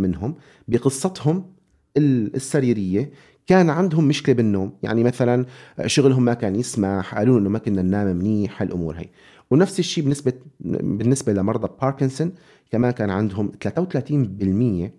منهم 0.00 0.34
بقصتهم 0.68 1.52
السريرية 1.96 3.10
كان 3.46 3.70
عندهم 3.70 4.08
مشكلة 4.08 4.34
بالنوم. 4.34 4.72
يعني 4.82 5.04
مثلا 5.04 5.46
شغلهم 5.86 6.24
ما 6.24 6.34
كان 6.34 6.56
يسمح 6.56 7.14
قالوا 7.14 7.38
إنه 7.38 7.50
ما 7.50 7.58
كنا 7.58 7.82
ننام 7.82 8.16
منيح 8.16 8.62
هالأمور 8.62 8.94
هي. 8.96 9.08
ونفس 9.50 9.78
الشيء 9.78 10.04
بالنسبة 10.04 10.32
بالنسبة 10.60 11.32
لمرضى 11.32 11.68
باركنسون 11.80 12.32
كمان 12.70 12.90
كان 12.90 13.10
عندهم 13.10 13.52
33% 13.64 14.90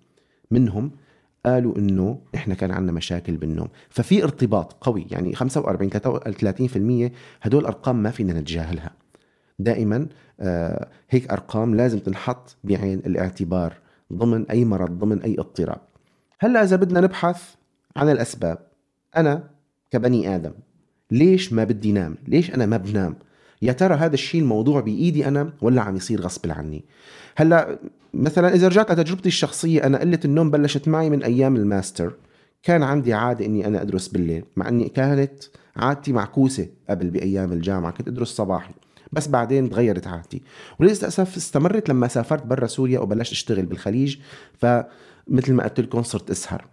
منهم 0.51 0.91
قالوا 1.45 1.77
إنه 1.77 2.21
إحنا 2.35 2.53
كان 2.53 2.71
عندنا 2.71 2.91
مشاكل 2.91 3.37
بالنوم. 3.37 3.67
ففي 3.89 4.23
ارتباط 4.23 4.73
قوي 4.73 5.07
يعني 5.11 5.35
45 5.35 5.89
30% 7.09 7.11
هدول 7.41 7.65
أرقام 7.65 8.03
ما 8.03 8.11
فينا 8.11 8.39
نتجاهلها. 8.39 8.91
دائما 9.59 10.07
آه 10.39 10.87
هيك 11.09 11.31
أرقام 11.31 11.75
لازم 11.75 11.99
تنحط 11.99 12.57
بعين 12.63 12.99
الاعتبار 12.99 13.73
ضمن 14.13 14.45
أي 14.49 14.65
مرض 14.65 14.99
ضمن 14.99 15.21
أي 15.21 15.35
اضطراب. 15.39 15.81
هلأ 16.39 16.63
إذا 16.63 16.75
بدنا 16.75 17.01
نبحث 17.01 17.55
عن 17.95 18.09
الأسباب 18.09 18.57
أنا 19.17 19.49
كبني 19.91 20.35
آدم 20.35 20.51
ليش 21.11 21.53
ما 21.53 21.63
بدي 21.63 21.91
نام؟ 21.91 22.15
ليش 22.27 22.53
أنا 22.53 22.65
ما 22.65 22.77
بنام؟ 22.77 23.15
يا 23.61 23.73
ترى 23.73 23.95
هذا 23.95 24.13
الشيء 24.13 24.41
الموضوع 24.41 24.81
بإيدي 24.81 25.27
أنا 25.27 25.53
ولا 25.61 25.81
عم 25.81 25.95
يصير 25.95 26.21
غصب 26.21 26.51
عني؟ 26.51 26.85
هلأ 27.35 27.79
مثلا 28.13 28.53
إذا 28.53 28.67
رجعت 28.67 28.91
على 28.91 29.03
تجربتي 29.03 29.29
الشخصية 29.29 29.85
أنا 29.85 29.97
قلة 29.97 30.19
النوم 30.25 30.51
بلشت 30.51 30.87
معي 30.87 31.09
من 31.09 31.23
أيام 31.23 31.55
الماستر. 31.55 32.13
كان 32.63 32.83
عندي 32.83 33.13
عادة 33.13 33.45
إني 33.45 33.67
أنا 33.67 33.81
أدرس 33.81 34.07
بالليل 34.07 34.43
مع 34.55 34.67
إني 34.67 34.89
كانت 34.89 35.43
عادتي 35.75 36.13
معكوسة 36.13 36.67
قبل 36.89 37.09
بأيام 37.09 37.51
الجامعة 37.51 37.91
كنت 37.91 38.07
أدرس 38.07 38.27
صباحي. 38.27 38.73
بس 39.11 39.27
بعدين 39.27 39.69
تغيرت 39.69 40.07
عادتي. 40.07 40.41
وللأسف 40.79 41.37
استمرت 41.37 41.89
لما 41.89 42.07
سافرت 42.07 42.45
برا 42.45 42.67
سوريا 42.67 42.99
وبلشت 42.99 43.31
أشتغل 43.31 43.65
بالخليج 43.65 44.17
فمثل 44.57 45.53
ما 45.53 45.63
قلت 45.63 45.79
لكم 45.79 46.03
صرت 46.03 46.31
أسهر. 46.31 46.65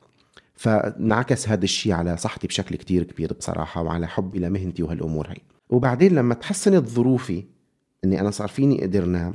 فانعكس 0.54 1.48
هذا 1.48 1.64
الشيء 1.64 1.92
على 1.92 2.16
صحتي 2.16 2.46
بشكل 2.46 2.76
كتير 2.76 3.02
كبير 3.02 3.32
بصراحة 3.32 3.82
وعلى 3.82 4.08
حبي 4.08 4.38
لمهنتي 4.38 4.82
وهالأمور 4.82 5.28
هي. 5.28 5.55
وبعدين 5.70 6.14
لما 6.14 6.34
تحسنت 6.34 6.88
ظروفي 6.88 7.44
إني 8.04 8.20
أنا 8.20 8.30
صار 8.30 8.48
فيني 8.48 8.82
أقدر 8.82 9.04
نام 9.04 9.34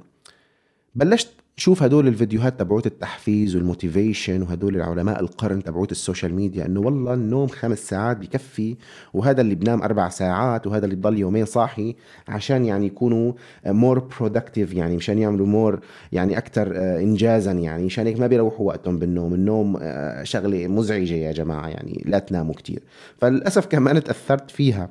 بلشت 0.96 1.30
شوف 1.58 1.84
هدول 1.84 2.08
الفيديوهات 2.08 2.60
تبعوت 2.60 2.86
التحفيز 2.88 3.56
وال 3.56 3.70
motivation 3.70 4.42
وهدول 4.42 4.76
العلماء 4.76 5.20
القرن 5.20 5.64
تبعوت 5.64 5.92
ال 5.92 5.98
social 5.98 6.34
media 6.34 6.66
إنه 6.66 6.80
والله 6.80 7.14
النوم 7.14 7.48
خمس 7.48 7.80
ساعات 7.80 8.18
بكفي 8.18 8.76
وهذا 9.14 9.42
اللي 9.42 9.56
بنام 9.56 9.82
أربع 9.82 10.10
ساعات 10.10 10.68
وهذا 10.68 10.86
اللي 10.86 10.96
بضل 10.96 11.18
يومين 11.18 11.46
صاحي 11.46 11.96
عشان 12.28 12.66
يعني 12.66 12.86
يكونوا 12.86 13.34
more 13.66 14.00
productive 14.00 14.74
يعني 14.74 14.96
مشان 14.96 15.18
يعملوا 15.18 15.48
more 15.48 15.80
يعني 16.12 16.38
أكثر 16.38 16.78
انجازا 17.00 17.52
يعني 17.52 17.86
مشان 17.86 18.08
هيك 18.08 18.20
ما 18.20 18.28
بيروحوا 18.28 18.68
وقتهم 18.68 19.00
بالنوم. 19.00 19.34
النوم 19.34 19.78
آه، 19.82 20.24
شغلة 20.24 20.68
مزعجة 20.68 21.14
يا 21.14 21.32
جماعة 21.32 21.68
يعني 21.68 22.04
لا 22.06 22.20
تناموا 22.20 22.54
كثير 22.54 22.84
فللأسف 23.18 23.66
كمان 23.66 24.04
تأثرت 24.04 24.52
فيها. 24.52 24.90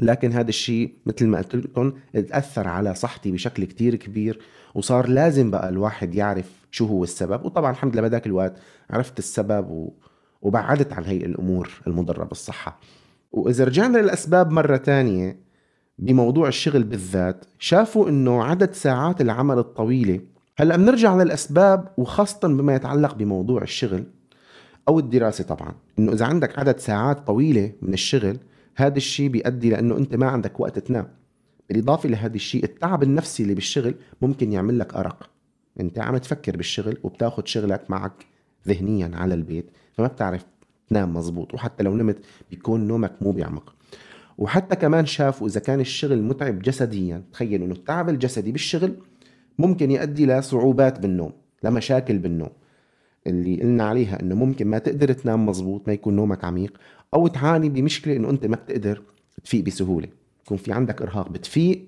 لكن 0.00 0.32
هذا 0.32 0.48
الشيء 0.48 0.92
مثل 1.06 1.26
ما 1.26 1.38
قلت 1.38 1.54
لكم 1.54 1.92
تاثر 2.12 2.68
على 2.68 2.94
صحتي 2.94 3.32
بشكل 3.32 3.64
كتير 3.64 3.96
كبير 3.96 4.40
وصار 4.74 5.08
لازم 5.08 5.50
بقى 5.50 5.68
الواحد 5.68 6.14
يعرف 6.14 6.50
شو 6.70 6.86
هو 6.86 7.04
السبب. 7.04 7.44
وطبعا 7.44 7.70
الحمد 7.70 7.92
لله 7.92 8.08
بذاك 8.08 8.26
الوقت 8.26 8.56
عرفت 8.90 9.18
السبب 9.18 9.70
و... 9.70 9.92
وبعدت 10.42 10.92
عن 10.92 11.04
هي 11.04 11.16
الأمور 11.16 11.70
المضرة 11.86 12.24
بالصحة. 12.24 12.80
وإذا 13.32 13.64
رجعنا 13.64 13.98
للأسباب 13.98 14.50
مرة 14.50 14.76
تانية 14.76 15.36
بموضوع 15.98 16.48
الشغل 16.48 16.82
بالذات 16.82 17.44
شافوا 17.58 18.08
إنه 18.08 18.44
عدد 18.44 18.72
ساعات 18.72 19.20
العمل 19.20 19.58
الطويلة. 19.58 20.20
هلأ 20.58 20.76
بنرجع 20.76 21.16
للأسباب 21.16 21.88
وخاصه 21.96 22.48
بما 22.48 22.74
يتعلق 22.74 23.14
بموضوع 23.14 23.62
الشغل 23.62 24.04
أو 24.88 24.98
الدراسة 24.98 25.44
طبعا. 25.44 25.74
إنه 25.98 26.12
إذا 26.12 26.26
عندك 26.26 26.58
عدد 26.58 26.78
ساعات 26.78 27.26
طويلة 27.26 27.72
من 27.82 27.92
الشغل 27.92 28.36
هذا 28.76 28.96
الشيء 28.96 29.28
بيؤدي 29.28 29.70
لأنه 29.70 29.96
أنت 29.96 30.14
ما 30.14 30.26
عندك 30.26 30.60
وقت 30.60 30.78
تنام. 30.78 31.08
بالإضافة 31.68 32.08
لهذا 32.08 32.34
الشيء 32.34 32.64
التعب 32.64 33.02
النفسي 33.02 33.42
اللي 33.42 33.54
بالشغل 33.54 33.94
ممكن 34.22 34.52
يعمل 34.52 34.78
لك 34.78 34.94
أرق. 34.94 35.30
أنت 35.80 35.98
عم 35.98 36.16
تفكر 36.16 36.56
بالشغل 36.56 36.98
وبتاخذ 37.02 37.42
شغلك 37.44 37.90
معك 37.90 38.26
ذهنيا 38.68 39.10
على 39.14 39.34
البيت 39.34 39.70
فما 39.92 40.06
بتعرف 40.06 40.44
تنام 40.88 41.14
مزبوط 41.14 41.54
وحتى 41.54 41.82
لو 41.82 41.96
نمت 41.96 42.18
بيكون 42.50 42.88
نومك 42.88 43.12
مو 43.20 43.32
بيعمق. 43.32 43.74
وحتى 44.38 44.76
كمان 44.76 45.06
شافوا 45.06 45.46
إذا 45.46 45.60
كان 45.60 45.80
الشغل 45.80 46.22
متعب 46.22 46.58
جسديا 46.58 47.22
تخيلوا 47.32 47.66
إنه 47.66 47.74
التعب 47.74 48.08
الجسدي 48.08 48.52
بالشغل 48.52 48.94
ممكن 49.58 49.90
يؤدي 49.90 50.26
لصعوبات 50.26 51.00
بالنوم 51.00 51.32
لمشاكل 51.62 52.18
بالنوم. 52.18 52.50
اللي 53.26 53.62
قلنا 53.62 53.84
عليها 53.84 54.20
إنه 54.20 54.34
ممكن 54.34 54.66
ما 54.66 54.78
تقدر 54.78 55.12
تنام 55.12 55.46
مزبوط 55.46 55.82
ما 55.86 55.92
يكون 55.92 56.16
نومك 56.16 56.44
عميق 56.44 56.78
أو 57.14 57.26
تعاني 57.26 57.68
بمشكلة 57.68 58.16
إنه 58.16 58.30
أنت 58.30 58.46
ما 58.46 58.56
بتقدر 58.56 59.02
تفيق 59.44 59.64
بسهولة. 59.64 60.08
يكون 60.44 60.56
في 60.56 60.72
عندك 60.72 61.02
إرهاق 61.02 61.28
بتفيق 61.28 61.86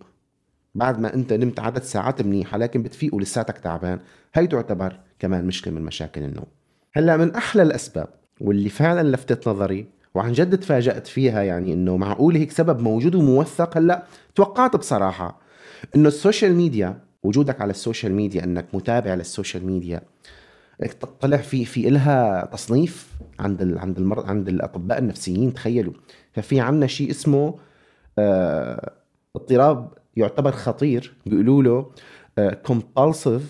بعد 0.75 1.01
ما 1.01 1.15
أنت 1.15 1.33
نمت 1.33 1.61
عدد 1.61 1.83
ساعات 1.83 2.23
منيحه 2.23 2.59
لكن 2.59 2.83
بتفيق 2.83 3.15
ولساتك 3.15 3.59
تعبان. 3.59 3.99
هي 4.35 4.47
تعتبر 4.47 5.01
كمان 5.19 5.47
مشكلة 5.47 5.75
من 5.75 5.83
مشاكل 5.83 6.23
النوم. 6.23 6.47
هلأ 6.93 7.17
من 7.17 7.35
أحلى 7.35 7.63
الأسباب 7.63 8.09
واللي 8.41 8.69
فعلا 8.69 9.09
لفتت 9.09 9.49
نظري 9.49 9.87
وعن 10.15 10.33
جد 10.33 10.59
تفاجأت 10.59 11.07
فيها 11.07 11.43
يعني 11.43 11.73
إنه 11.73 11.97
معقول 11.97 12.37
هيك 12.37 12.51
سبب 12.51 12.81
موجود 12.81 13.15
وموثق 13.15 13.77
هلأ 13.77 14.07
توقعت 14.35 14.77
بصراحة 14.77 15.41
إنه 15.97 16.09
ال 16.09 16.15
social 16.15 16.55
media 16.55 16.99
وجودك 17.23 17.61
على 17.61 17.71
ال 17.71 17.77
social 17.77 18.15
media 18.15 18.45
إنك 18.45 18.67
متابع 18.73 19.15
لل 19.15 19.28
social 19.28 19.67
media 19.67 20.03
طلع 21.21 21.37
في 21.37 21.65
في 21.65 21.89
إلها 21.89 22.49
تصنيف 22.53 23.09
عند 23.39 23.63
ال 23.63 23.79
عند 23.79 23.99
المر 23.99 24.27
عند 24.27 24.49
الأطباء 24.49 24.99
النفسيين 24.99 25.55
تخيلوا. 25.55 25.93
ففي 26.33 26.61
عندنا 26.61 26.87
شيء 26.87 27.11
اسمه 27.11 27.55
آه 28.19 28.93
اضطراب 29.37 29.93
يعتبر 30.17 30.53
خطير. 30.53 31.15
بيقولوا 31.27 31.63
له 31.63 31.91
compulsive 32.69 33.45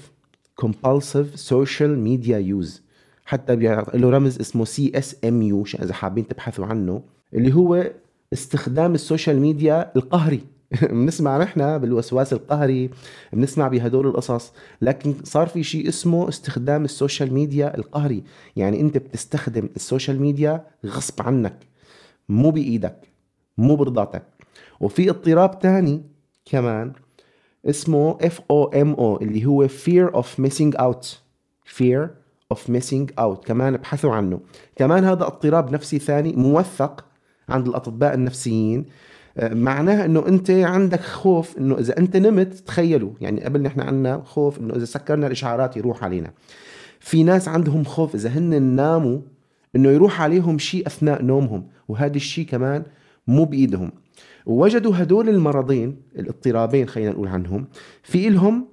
compulsive 0.62 1.38
social 1.38 1.97
media 2.07 2.62
use. 2.62 2.81
حتى 3.25 3.57
له 3.57 4.11
رمز 4.11 4.40
اسمه 4.40 4.64
CSMU 4.64 5.64
إذا 5.83 5.93
حابين 5.93 6.28
تبحثوا 6.28 6.66
عنه 6.66 7.02
اللي 7.35 7.54
هو 7.54 7.93
استخدام 8.33 8.95
ال 8.94 9.01
social 9.01 9.40
media 9.40 9.92
القهري. 9.97 10.53
بنسمع 10.90 11.38
نحن 11.38 11.78
بالوسواس 11.78 12.33
القهري 12.33 12.90
بنسمع 13.33 13.69
بهدول 13.69 14.07
القصص 14.07 14.52
لكن 14.83 15.14
صار 15.25 15.47
في 15.47 15.62
شيء 15.62 15.88
اسمه 15.88 16.28
استخدام 16.28 16.85
ال 16.85 16.92
social 16.92 17.35
media 17.35 17.77
القهري. 17.79 18.25
يعني 18.57 18.81
انت 18.81 18.98
بتستخدم 18.98 19.68
ال 19.77 19.83
social 19.83 20.20
media 20.20 20.66
غصب 20.87 21.22
عنك 21.22 21.57
مو 22.29 22.51
بإيدك 22.51 23.09
مو 23.59 23.77
برضاتك. 23.77 24.22
وفي 24.81 25.11
اضطراب 25.11 25.59
تاني 25.59 26.03
كمان 26.44 26.92
اسمه 27.66 28.18
FOMO 28.22 29.20
اللي 29.20 29.46
هو 29.46 29.68
fear 29.68 30.11
of 30.12 30.27
missing 30.44 30.81
out 30.81 31.07
fear 31.79 32.09
of 32.55 32.59
missing 32.70 33.07
out 33.20 33.46
كمان 33.46 33.75
ابحثوا 33.75 34.14
عنه. 34.14 34.40
كمان 34.77 35.05
هذا 35.05 35.27
اضطراب 35.27 35.72
نفسي 35.72 35.98
ثاني 35.98 36.33
موثق 36.33 37.05
عند 37.48 37.68
الأطباء 37.68 38.14
النفسيين. 38.14 38.87
معناها 39.42 40.05
إنه 40.05 40.29
أنت 40.29 40.51
عندك 40.51 41.01
خوف 41.01 41.59
إنه 41.59 41.79
إذا 41.79 41.99
أنت 41.99 42.16
نمت 42.16 42.55
تخيلوا 42.55 43.12
يعني 43.20 43.44
قبل 43.44 43.62
نحن 43.62 43.81
عندنا 43.81 44.23
خوف 44.25 44.61
إنه 44.61 44.75
إذا 44.75 44.85
سكرنا 44.85 45.27
الإشعارات 45.27 45.77
يروح 45.77 46.05
علينا. 46.05 46.31
في 47.01 47.23
ناس 47.23 47.49
عندهم 47.49 47.85
خوف 47.85 48.14
إذا 48.14 48.29
هن 48.29 48.62
ناموا 48.62 49.20
إنه 49.77 49.88
يروح 49.88 50.23
عليهم 50.23 50.59
شيء 50.59 50.87
أثناء 50.87 51.23
نومهم 51.23 51.66
وهذا 51.88 52.16
الشيء 52.16 52.47
كمان 52.47 52.83
مو 53.27 53.44
بإيدهم. 53.44 53.92
ووجدوا 54.47 55.03
هدول 55.03 55.29
المرضين 55.29 55.97
الاضطرابين 56.18 56.88
خلينا 56.88 57.11
نقول 57.11 57.29
عنهم 57.29 57.66
في 58.03 58.29
لهم 58.29 58.68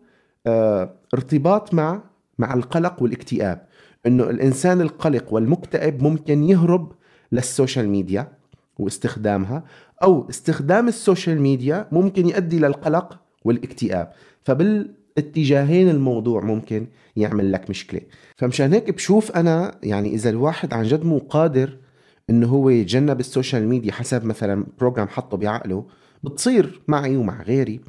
آه 0.48 0.94
ارتباط 1.14 1.74
مع 1.74 2.02
مع 2.40 2.54
القلق 2.54 3.04
والاكتئاب. 3.04 3.68
إنه 4.06 4.24
الإنسان 4.24 4.82
القلق 4.82 5.34
والمكتئب 5.34 6.04
ممكن 6.04 6.44
يهرب 6.44 6.92
لل 7.32 7.46
social 7.46 7.90
media 7.90 8.28
واستخدامها 8.80 9.64
أو 10.04 10.30
استخدام 10.30 10.88
ال 10.88 10.96
social 10.96 11.42
media 11.42 11.88
ممكن 11.92 12.30
يؤدي 12.30 12.60
للقلق 12.60 13.20
والاكتئاب. 13.46 14.12
فبالاتجاهين 14.44 15.90
الموضوع 15.90 16.42
ممكن 16.42 16.88
يعمل 17.16 17.52
لك 17.52 17.70
مشكلة. 17.70 18.02
فمشان 18.38 18.74
هيك 18.74 18.92
بشوف 18.92 19.32
أنا 19.32 19.76
يعني 19.84 20.14
إذا 20.14 20.30
الواحد 20.30 20.74
عن 20.74 20.84
جد 20.84 21.06
مو 21.06 21.18
قادر 21.18 21.78
إنه 22.30 22.48
هو 22.48 22.70
يتجنب 22.70 23.20
ال 23.20 23.27
social 23.27 23.68
media 23.68 23.92
حسب 23.92 24.26
مثلا 24.26 24.66
program 24.80 25.08
حطه 25.08 25.38
بعقله 25.38 25.86
بتصير 26.24 26.82
معي 26.88 27.18
ومع 27.18 27.42
غيري 27.42 27.82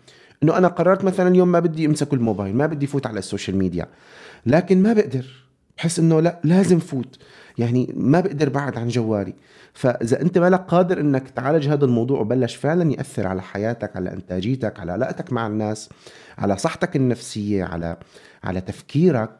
إنه 0.43 0.59
أنا 0.59 0.69
قررت 0.69 1.05
مثلا 1.05 1.29
اليوم 1.29 1.53
ما 1.53 1.61
بدي 1.61 1.87
أمسك 1.87 2.15
الموبايل 2.15 2.57
ما 2.57 2.67
بدي 2.67 2.87
فوت 2.87 3.07
على 3.07 3.19
ال 3.19 3.24
social 3.24 3.57
media. 3.57 3.87
لكن 4.47 4.83
ما 4.83 4.93
بقدر. 4.93 5.42
بحس 5.83 5.99
إنه 5.99 6.21
لا 6.21 6.41
لازم 6.45 6.79
فوت. 6.79 7.19
يعني 7.59 7.93
ما 7.97 8.21
بقدر 8.21 8.49
بعد 8.49 8.79
عن 8.79 8.89
جوالي. 8.89 9.35
فإذا 9.73 10.23
أنت 10.23 10.39
مالك 10.39 10.61
قادر 10.61 11.01
إنك 11.01 11.31
تعالج 11.31 11.69
هذا 11.69 11.85
الموضوع 11.85 12.21
وبلش 12.21 12.57
فعلا 12.57 12.93
يأثر 12.93 13.27
على 13.27 13.43
حياتك 13.43 13.97
على 13.97 14.13
إنتاجيتك 14.13 14.81
على 14.81 14.93
علاقتك 14.93 15.33
مع 15.33 15.47
الناس 15.47 15.89
على 16.39 16.57
صحتك 16.57 16.97
النفسية 16.97 17.65
على 17.65 17.97
على 18.45 18.61
تفكيرك 18.61 19.31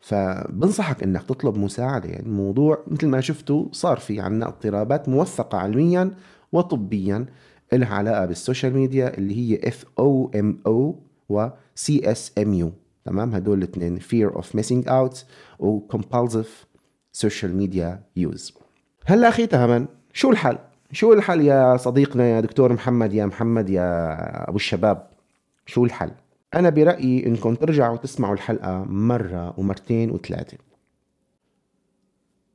فبنصحك 0.00 1.02
إنك 1.02 1.22
تطلب 1.22 1.56
مساعدة. 1.58 2.08
يعني 2.08 2.26
الموضوع 2.26 2.84
مثل 2.86 3.06
ما 3.06 3.20
شفتوا 3.20 3.66
صار 3.72 3.98
في 3.98 4.20
عنا 4.20 4.48
اضطرابات 4.48 5.08
موثقة 5.08 5.58
علميا 5.58 6.10
وطبيا 6.52 7.26
لها 7.72 7.94
علاقة 7.94 8.26
بال 8.26 8.38
social 8.38 8.74
media 8.74 9.18
اللي 9.18 9.34
هي 9.36 9.68
FOMO 9.68 10.98
و 11.28 11.48
CSMU 11.74 12.72
تمام؟ 13.08 13.34
هدول 13.34 13.58
الاثنين. 13.58 14.00
Fear 14.00 14.34
of 14.38 14.44
missing 14.44 14.88
out 14.88 15.24
و 15.58 15.80
compulsive 15.92 16.48
social 17.16 17.52
media 17.60 17.98
use. 18.18 18.52
هلا 19.06 19.28
أخي 19.28 19.46
تماما 19.46 19.86
شو 20.12 20.30
الحل؟ 20.30 20.58
شو 20.92 21.12
الحل 21.12 21.40
يا 21.40 21.76
صديقنا 21.76 22.24
يا 22.28 22.40
دكتور 22.40 22.72
محمد 22.72 23.12
يا 23.12 23.26
محمد 23.26 23.70
يا 23.70 24.48
أبو 24.48 24.56
الشباب؟ 24.56 25.10
شو 25.66 25.84
الحل؟ 25.84 26.10
أنا 26.54 26.70
برأيي 26.70 27.26
إنكم 27.26 27.54
ترجعوا 27.54 27.96
تسمعوا 27.96 28.34
الحلقة 28.34 28.84
مرة 28.84 29.54
ومرتين 29.58 30.10
وثلاثة. 30.10 30.58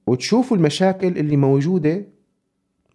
وتشوفوا 0.07 0.57
المشاكل 0.57 1.07
اللي 1.07 1.37
موجودة 1.37 2.05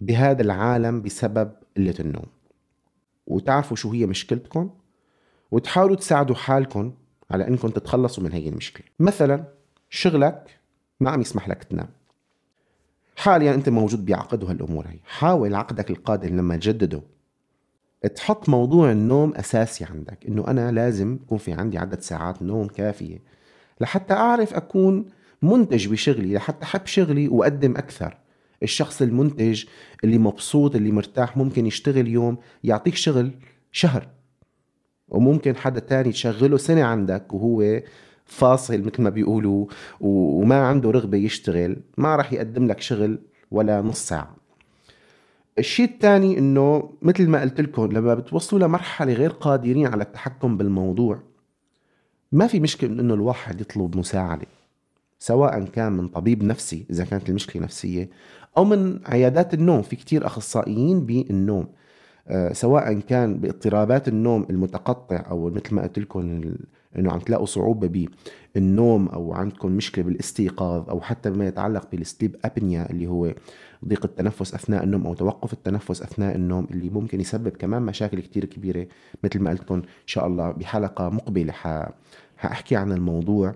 بهذا 0.01 0.42
العالم 0.42 1.03
بسبب 1.03 1.53
قلة 1.77 1.94
النوم. 2.01 2.27
وتعرفوا 3.27 3.77
شو 3.77 3.92
هي 3.92 4.07
مشكلتكم 4.07 4.71
وتحاولوا 5.51 5.97
تساعدوا 5.97 6.37
حالكم 6.37 6.92
على 7.31 7.49
انكم 7.49 7.69
تتخلصوا 7.69 8.25
من 8.25 8.33
هي 8.33 8.49
المشكلة. 8.49 8.87
مثلا 9.01 9.45
شغلك 9.91 10.59
ما 11.01 11.11
عم 11.11 11.21
يسمح 11.21 11.49
لك 11.49 11.64
تنام. 11.64 11.88
حاليا 13.17 13.55
أنت 13.55 13.69
موجود 13.69 14.07
بعقد 14.07 14.43
وهالامور 14.43 14.87
هي. 14.87 14.99
حاول 15.05 15.55
عقدك 15.55 15.91
القادم 15.91 16.37
لما 16.37 16.57
تجدده 16.57 17.03
تحط 18.14 18.49
موضوع 18.49 18.93
النوم 18.93 19.35
أساسي 19.35 19.85
عندك 19.85 20.27
إنه 20.29 20.49
أنا 20.49 20.73
لازم 20.73 21.14
يكون 21.14 21.38
في 21.38 21.53
عندي 21.53 21.79
عدد 21.79 22.01
ساعات 22.01 22.43
نوم 22.43 22.67
كافية 22.67 23.19
لحتى 23.81 24.14
أعرف 24.14 24.55
أكون 24.55 25.07
منتج 25.43 25.88
بشغلي 25.88 26.35
لحتى 26.35 26.64
أحب 26.64 26.87
شغلي 26.87 27.29
وأقدم 27.29 27.77
أكثر. 27.77 28.19
الشخص 28.62 29.03
المنتج 29.03 29.64
اللي 30.05 30.19
مبسوط 30.19 30.77
اللي 30.77 30.93
مرتاح 30.93 31.37
ممكن 31.37 31.67
يشتغل 31.67 32.09
يوم 32.09 32.38
يعطيك 32.64 32.95
شغل 32.95 33.31
شهر. 33.73 34.09
وممكن 35.11 35.57
حدا 35.57 35.81
تاني 35.81 36.12
تشغله 36.12 36.57
سنة 36.57 36.85
عندك 36.85 37.35
وهو 37.35 37.81
فاصل 38.27 38.81
مثل 38.83 39.03
ما 39.03 39.11
بيقولوا 39.11 39.66
وما 40.01 40.66
عنده 40.66 40.90
رغبة 40.90 41.18
يشتغل 41.18 41.77
ما 41.97 42.16
راح 42.16 42.33
يقدم 42.33 42.66
لك 42.66 42.81
شغل 42.81 43.18
ولا 43.51 43.83
نص 43.83 44.09
ساعة. 44.09 44.37
الشيء 45.59 45.88
الثاني 45.88 46.38
إنه 46.38 46.90
مثل 47.03 47.29
ما 47.29 47.40
قلت 47.40 47.61
لكم 47.61 47.87
لما 47.92 48.14
بتوصلوا 48.14 48.66
لمرحلة 48.68 49.12
غير 49.12 49.31
قادرين 49.31 49.87
على 49.87 50.03
التحكم 50.03 50.57
بالموضوع 50.57 51.18
ما 52.33 52.47
في 52.47 52.61
مشكلة 52.61 52.90
إنه 52.90 53.14
الواحد 53.14 53.61
يطلب 53.61 53.97
مساعدة 53.97 54.47
سواء 55.18 55.64
كان 55.64 55.92
من 55.92 56.09
طبيب 56.09 56.44
نفسي 56.44 56.87
إذا 56.90 57.05
كانت 57.05 57.29
المشكلة 57.29 57.62
نفسية 57.62 58.11
أو 58.57 58.64
من 58.64 59.01
عيادات 59.07 59.55
النوم. 59.55 59.83
في 59.83 59.97
كتير 59.97 60.27
أخصائيين 60.27 61.07
بالنوم 61.07 61.66
سواء 62.53 63.01
كان 63.01 63.38
باضطرابات 63.38 64.09
النوم 64.09 64.47
المتقطع 64.51 65.27
أو 65.31 65.51
مثل 65.51 65.75
ما 65.75 65.83
قلت 65.83 65.99
لكم 65.99 66.43
إنه 66.97 67.12
عم 67.12 67.19
تلاقوا 67.19 67.47
صعوبة 67.47 68.09
بالنوم 68.55 69.09
أو 69.09 69.33
عندكم 69.33 69.73
مشكلة 69.73 70.05
بالاستيقاظ 70.05 70.91
أو 70.91 71.01
حتى 71.01 71.31
بما 71.31 71.47
يتعلق 71.47 71.91
بالسليب 71.91 72.37
ابنيا 72.45 72.91
اللي 72.91 73.07
هو 73.07 73.35
ضيق 73.85 74.05
التنفس 74.05 74.55
أثناء 74.55 74.85
النوم 74.85 75.07
أو 75.07 75.14
توقف 75.14 75.53
التنفس 75.53 76.03
أثناء 76.03 76.37
النوم 76.37 76.67
اللي 76.71 76.91
ممكن 76.91 77.21
يسبب 77.21 77.49
كمان 77.49 77.83
مشاكل 77.83 78.21
كتير 78.21 78.45
كبيرة 78.45 78.87
مثل 79.25 79.41
ما 79.41 79.51
قلت 79.51 79.61
لكم 79.61 79.75
إن 79.75 79.83
شاء 80.07 80.27
الله 80.27 80.51
بحلقة 80.51 81.09
مقبلة. 81.09 81.53
حأحكي 82.37 82.77
عن 82.77 82.93
الموضوع 82.93 83.55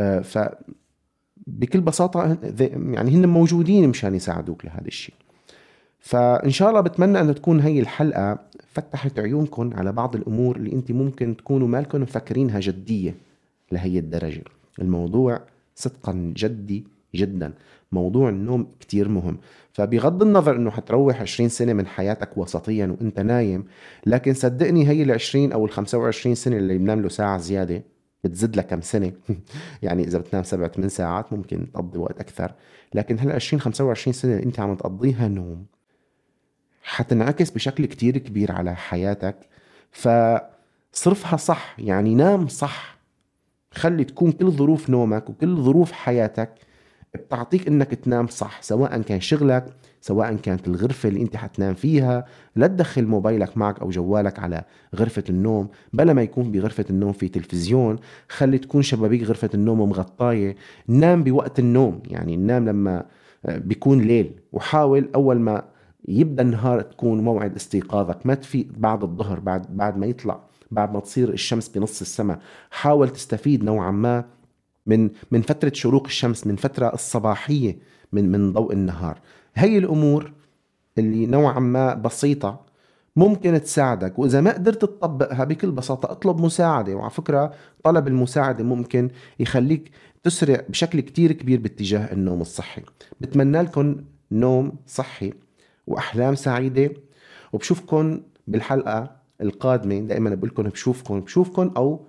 آه، 0.00 0.20
ف 0.20 0.38
بكل 1.46 1.80
بساطة 1.80 2.38
يعني 2.70 3.16
هن 3.16 3.28
موجودين 3.28 3.88
مشان 3.88 4.14
يساعدوك 4.14 4.64
لهذا 4.64 4.86
الشيء 4.86 5.14
فإن 6.06 6.50
شاء 6.50 6.68
الله 6.68 6.80
بتمنى 6.80 7.20
انه 7.20 7.32
تكون 7.32 7.60
هي 7.60 7.80
الحلقة 7.80 8.38
فتحت 8.68 9.18
عيونكم 9.18 9.74
على 9.74 9.92
بعض 9.92 10.16
الأمور 10.16 10.56
اللي 10.56 10.72
أنت 10.72 10.92
ممكن 10.92 11.36
تكونوا 11.36 11.68
مالكم 11.68 12.02
مفكرينها 12.02 12.60
جدية 12.60 13.14
لهي 13.72 13.98
الدرجة. 13.98 14.42
الموضوع 14.78 15.40
صدقا 15.74 16.32
جدي 16.36 16.84
جدا. 17.14 17.52
موضوع 17.92 18.28
النوم 18.28 18.66
كتير 18.80 19.08
مهم. 19.08 19.38
فبغض 19.72 20.22
النظر 20.22 20.56
إنه 20.56 20.70
حتروح 20.70 21.20
20 21.20 21.48
سنة 21.48 21.72
من 21.72 21.86
حياتك 21.86 22.38
وسطيا 22.38 22.86
وأنت 22.86 23.20
نايم 23.20 23.64
لكن 24.06 24.34
صدقني 24.34 24.88
هي 24.88 25.02
ال 25.02 25.12
20 25.12 25.52
أو 25.52 25.64
ال 25.64 25.70
25 25.70 26.34
سنة 26.34 26.56
اللي 26.56 26.78
بنام 26.78 27.02
له 27.02 27.08
ساعة 27.08 27.38
زيادة 27.38 27.82
بتزيد 28.24 28.56
لك 28.56 28.66
كم 28.66 28.80
سنة. 28.80 29.12
يعني 29.82 30.04
إذا 30.04 30.18
بتنام 30.18 30.42
سبع 30.42 30.68
ثمان 30.68 30.88
ساعات 30.88 31.32
ممكن 31.32 31.72
تقضي 31.72 31.98
وقت 31.98 32.20
أكثر. 32.20 32.52
لكن 32.94 33.18
هال 33.18 33.32
20 33.32 33.60
25 33.60 34.12
سنة 34.12 34.32
اللي 34.32 34.44
أنت 34.44 34.60
عم 34.60 34.74
تقضيها 34.74 35.28
نوم 35.28 35.75
حتنعكس 36.88 37.50
بشكل 37.50 37.86
كتير 37.86 38.18
كبير 38.18 38.52
على 38.52 38.76
حياتك. 38.76 39.36
فصرفها 39.90 41.36
صح 41.36 41.76
يعني 41.78 42.14
نام 42.14 42.48
صح. 42.48 42.96
خلي 43.72 44.04
تكون 44.04 44.32
كل 44.32 44.50
ظروف 44.50 44.90
نومك 44.90 45.30
وكل 45.30 45.56
ظروف 45.56 45.92
حياتك 45.92 46.50
بتعطيك 47.14 47.68
إنك 47.68 47.94
تنام 47.94 48.26
صح 48.26 48.62
سواء 48.62 49.02
كان 49.02 49.20
شغلك 49.20 49.66
سواء 50.00 50.36
كانت 50.36 50.68
الغرفة 50.68 51.08
اللي 51.08 51.22
أنت 51.22 51.36
حتنام 51.36 51.74
فيها. 51.74 52.24
لا 52.56 52.66
تدخل 52.66 53.06
موبايلك 53.06 53.56
معك 53.58 53.80
أو 53.80 53.90
جوالك 53.90 54.38
على 54.38 54.64
غرفة 54.96 55.24
النوم 55.30 55.68
بلا 55.92 56.12
ما 56.12 56.22
يكون 56.22 56.52
بغرفة 56.52 56.84
النوم 56.90 57.12
في 57.12 57.28
تلفزيون. 57.28 57.96
خلي 58.28 58.58
تكون 58.58 58.82
شبابيك 58.82 59.22
غرفة 59.22 59.50
النوم 59.54 59.88
مغطاية 59.88 60.56
نام 60.88 61.24
بوقت 61.24 61.58
النوم 61.58 62.02
يعني 62.06 62.36
نام 62.36 62.68
لما 62.68 63.06
بيكون 63.44 64.00
ليل. 64.00 64.32
وحاول 64.52 65.08
أول 65.14 65.40
ما 65.40 65.75
يبدأ 66.08 66.42
النهار 66.42 66.80
تكون 66.80 67.20
موعد 67.20 67.56
استيقاظك. 67.56 68.26
ما 68.26 68.34
تفيق 68.34 68.66
بعد 68.76 69.02
الظهر 69.02 69.40
بعد 69.40 69.76
بعد 69.76 69.96
ما 69.96 70.06
يطلع 70.06 70.40
بعد 70.70 70.92
ما 70.92 71.00
تصير 71.00 71.32
الشمس 71.32 71.68
بنص 71.68 72.00
السماء. 72.00 72.38
حاول 72.70 73.08
تستفيد 73.08 73.64
نوعا 73.64 73.90
ما 73.90 74.24
من 74.86 75.10
من 75.30 75.42
فترة 75.42 75.72
شروق 75.74 76.04
الشمس 76.06 76.46
من 76.46 76.56
فترة 76.56 76.94
الصباحية 76.94 77.78
من 78.12 78.32
من 78.32 78.52
ضوء 78.52 78.72
النهار. 78.72 79.20
هي 79.54 79.78
الأمور 79.78 80.32
اللي 80.98 81.26
نوعا 81.26 81.60
ما 81.60 81.94
بسيطة 81.94 82.60
ممكن 83.16 83.60
تساعدك. 83.60 84.18
وإذا 84.18 84.40
ما 84.40 84.52
قدرت 84.52 84.82
تطبقها 84.82 85.44
بكل 85.44 85.70
بساطة 85.70 86.10
اطلب 86.12 86.40
مساعدة. 86.40 86.94
وعلى 86.94 87.10
فكرة 87.10 87.52
طلب 87.82 88.08
المساعدة 88.08 88.64
ممكن 88.64 89.10
يخليك 89.38 89.90
تسرع 90.22 90.62
بشكل 90.68 91.00
كتير 91.00 91.32
كبير 91.32 91.60
باتجاه 91.60 92.12
النوم 92.12 92.40
الصحي. 92.40 92.82
بتمنى 93.20 93.62
لكم 93.62 93.96
نوم 94.32 94.72
صحي. 94.86 95.32
وأحلام 95.86 96.34
سعيدة. 96.34 96.90
وبشوفكم 97.52 98.20
بالحلقة 98.46 99.16
القادمة 99.40 100.00
دائما 100.00 100.34
بقول 100.34 100.48
لكم 100.48 100.62
بشوفكم 101.20 101.72
أو 101.76 102.06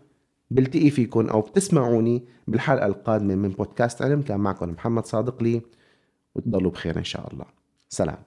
بلتقي 0.51 0.89
فيكم 0.89 1.29
أو 1.29 1.41
بتسمعوني 1.41 2.25
بالحلقة 2.47 2.85
القادمة 2.85 3.35
من 3.35 3.49
بودكاست 3.49 4.01
علم 4.01 4.21
كان 4.21 4.39
معكم 4.39 4.69
محمد 4.69 5.05
صادق 5.05 5.43
لي 5.43 5.61
وتضلوا 6.35 6.71
بخير 6.71 6.97
إن 6.97 7.03
شاء 7.03 7.33
الله. 7.33 7.45
سلام. 7.89 8.17